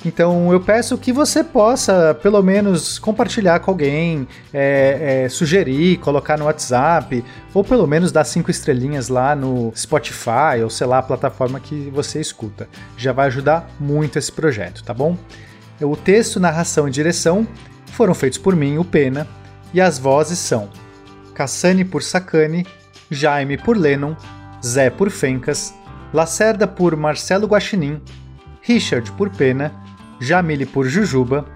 Então 0.04 0.52
eu 0.52 0.61
peço 0.61 0.96
que 0.98 1.12
você 1.12 1.42
possa, 1.42 2.14
pelo 2.22 2.40
menos, 2.42 2.98
compartilhar 2.98 3.59
com 3.61 3.70
alguém, 3.72 4.28
é, 4.52 5.24
é, 5.24 5.28
sugerir, 5.28 5.98
colocar 5.98 6.38
no 6.38 6.44
WhatsApp, 6.44 7.24
ou 7.52 7.64
pelo 7.64 7.87
menos 7.87 8.12
dar 8.12 8.24
cinco 8.24 8.50
estrelinhas 8.50 9.09
lá 9.09 9.35
no 9.35 9.72
Spotify, 9.74 10.62
ou 10.62 10.70
sei 10.70 10.87
lá, 10.87 10.98
a 10.98 11.02
plataforma 11.02 11.59
que 11.59 11.90
você 11.92 12.20
escuta. 12.20 12.68
Já 12.96 13.12
vai 13.12 13.26
ajudar 13.26 13.68
muito 13.80 14.18
esse 14.18 14.30
projeto, 14.30 14.85
tá 14.85 14.94
bom? 14.94 15.16
O 15.80 15.96
texto, 15.96 16.38
narração 16.38 16.87
e 16.87 16.90
direção 16.90 17.46
foram 17.96 18.14
feitos 18.14 18.38
por 18.38 18.54
mim, 18.54 18.76
o 18.78 18.85
Pena, 18.85 19.26
e 19.72 19.80
as 19.80 19.98
vozes 19.98 20.38
são 20.38 20.68
Cassane 21.35 21.85
por 21.85 22.02
Sacane, 22.02 22.66
Jaime 23.11 23.56
por 23.56 23.76
Lennon, 23.76 24.14
Zé 24.64 24.90
por 24.90 25.11
Fencas, 25.11 25.74
Lacerda 26.12 26.66
por 26.66 26.94
Marcelo 26.96 27.46
Guaxinim, 27.46 28.00
Richard 28.62 29.11
por 29.12 29.30
Pena 29.30 29.72
Jamile 30.20 30.64
por 30.64 30.87
Jujuba, 30.87 31.46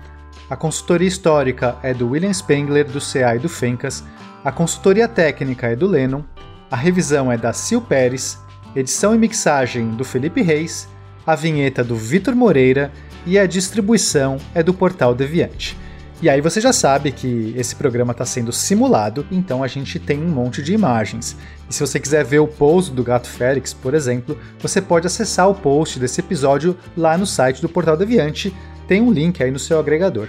a 0.48 0.57
consultoria 0.57 1.09
histórica 1.09 1.76
é 1.83 1.94
do 1.94 2.11
William 2.11 2.33
Spengler, 2.33 2.85
do 2.85 3.00
CA 3.00 3.37
e 3.37 3.38
do 3.38 3.48
Fencas, 3.48 4.05
a 4.44 4.53
consultoria 4.53 5.09
técnica 5.09 5.68
é 5.68 5.76
do 5.76 5.87
Lennon, 5.87 6.22
a 6.70 6.76
revisão 6.76 7.31
é 7.31 7.37
da 7.37 7.53
Sil 7.57 7.81
Pérez, 7.81 8.38
edição 8.74 9.14
e 9.14 9.18
mixagem 9.18 9.90
do 9.90 10.05
Felipe 10.05 10.42
Reis, 10.42 10.88
a 11.26 11.35
vinheta 11.35 11.83
do 11.83 11.96
Vitor 11.96 12.35
Moreira 12.35 12.92
e 13.26 13.38
a 13.38 13.46
distribuição 13.46 14.38
é 14.55 14.62
do 14.62 14.74
Portal 14.74 15.14
Deviante. 15.14 15.76
E 16.23 16.29
aí 16.29 16.43
você 16.43 16.61
já 16.61 16.71
sabe 16.71 17.13
que 17.13 17.55
esse 17.57 17.75
programa 17.75 18.12
está 18.12 18.27
sendo 18.27 18.53
simulado, 18.53 19.27
então 19.31 19.62
a 19.64 19.66
gente 19.66 19.99
tem 19.99 20.23
um 20.23 20.29
monte 20.29 20.62
de 20.62 20.75
imagens. 20.75 21.35
E 21.68 21.73
se 21.73 21.81
você 21.81 21.99
quiser 21.99 22.23
ver 22.25 22.41
o 22.41 22.47
pouso 22.47 22.93
do 22.93 23.03
Gato 23.03 23.27
Félix, 23.27 23.73
por 23.73 23.95
exemplo, 23.95 24.37
você 24.59 24.83
pode 24.83 25.07
acessar 25.07 25.49
o 25.49 25.55
post 25.55 25.99
desse 25.99 26.21
episódio 26.21 26.77
lá 26.95 27.16
no 27.16 27.25
site 27.25 27.62
do 27.62 27.71
Portal 27.71 27.97
Deviante, 27.97 28.55
tem 28.87 29.01
um 29.01 29.11
link 29.11 29.43
aí 29.43 29.51
no 29.51 29.59
seu 29.59 29.79
agregador. 29.81 30.29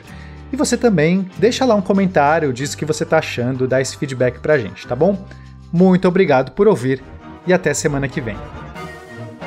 E 0.54 0.56
você 0.56 0.78
também 0.78 1.30
deixa 1.38 1.66
lá 1.66 1.76
um 1.76 1.82
comentário, 1.82 2.54
diz 2.54 2.74
o 2.74 2.78
que 2.78 2.86
você 2.86 3.04
está 3.04 3.18
achando, 3.18 3.68
dá 3.68 3.82
esse 3.82 3.98
feedback 3.98 4.40
pra 4.40 4.58
gente, 4.58 4.88
tá 4.88 4.96
bom? 4.96 5.26
Muito 5.74 6.08
obrigado 6.08 6.52
por 6.52 6.70
ouvir 6.70 7.04
e 7.46 7.52
até 7.52 7.74
semana 7.74 8.08
que 8.08 8.22
vem. 8.22 8.38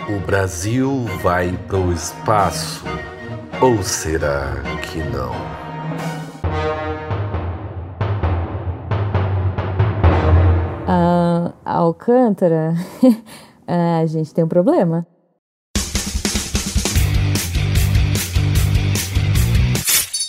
O 0.08 0.18
Brasil 0.26 1.06
vai 1.22 1.58
pro 1.66 1.90
espaço 1.90 2.84
ou 3.62 3.82
será 3.82 4.62
que 4.82 4.98
não? 4.98 5.63
Ah, 10.86 11.54
Alcântara, 11.64 12.74
ah, 13.66 13.98
a 14.00 14.06
gente 14.06 14.34
tem 14.34 14.44
um 14.44 14.48
problema. 14.48 15.06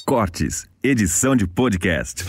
Cortes, 0.06 0.68
edição 0.84 1.36
de 1.36 1.46
podcast. 1.48 2.24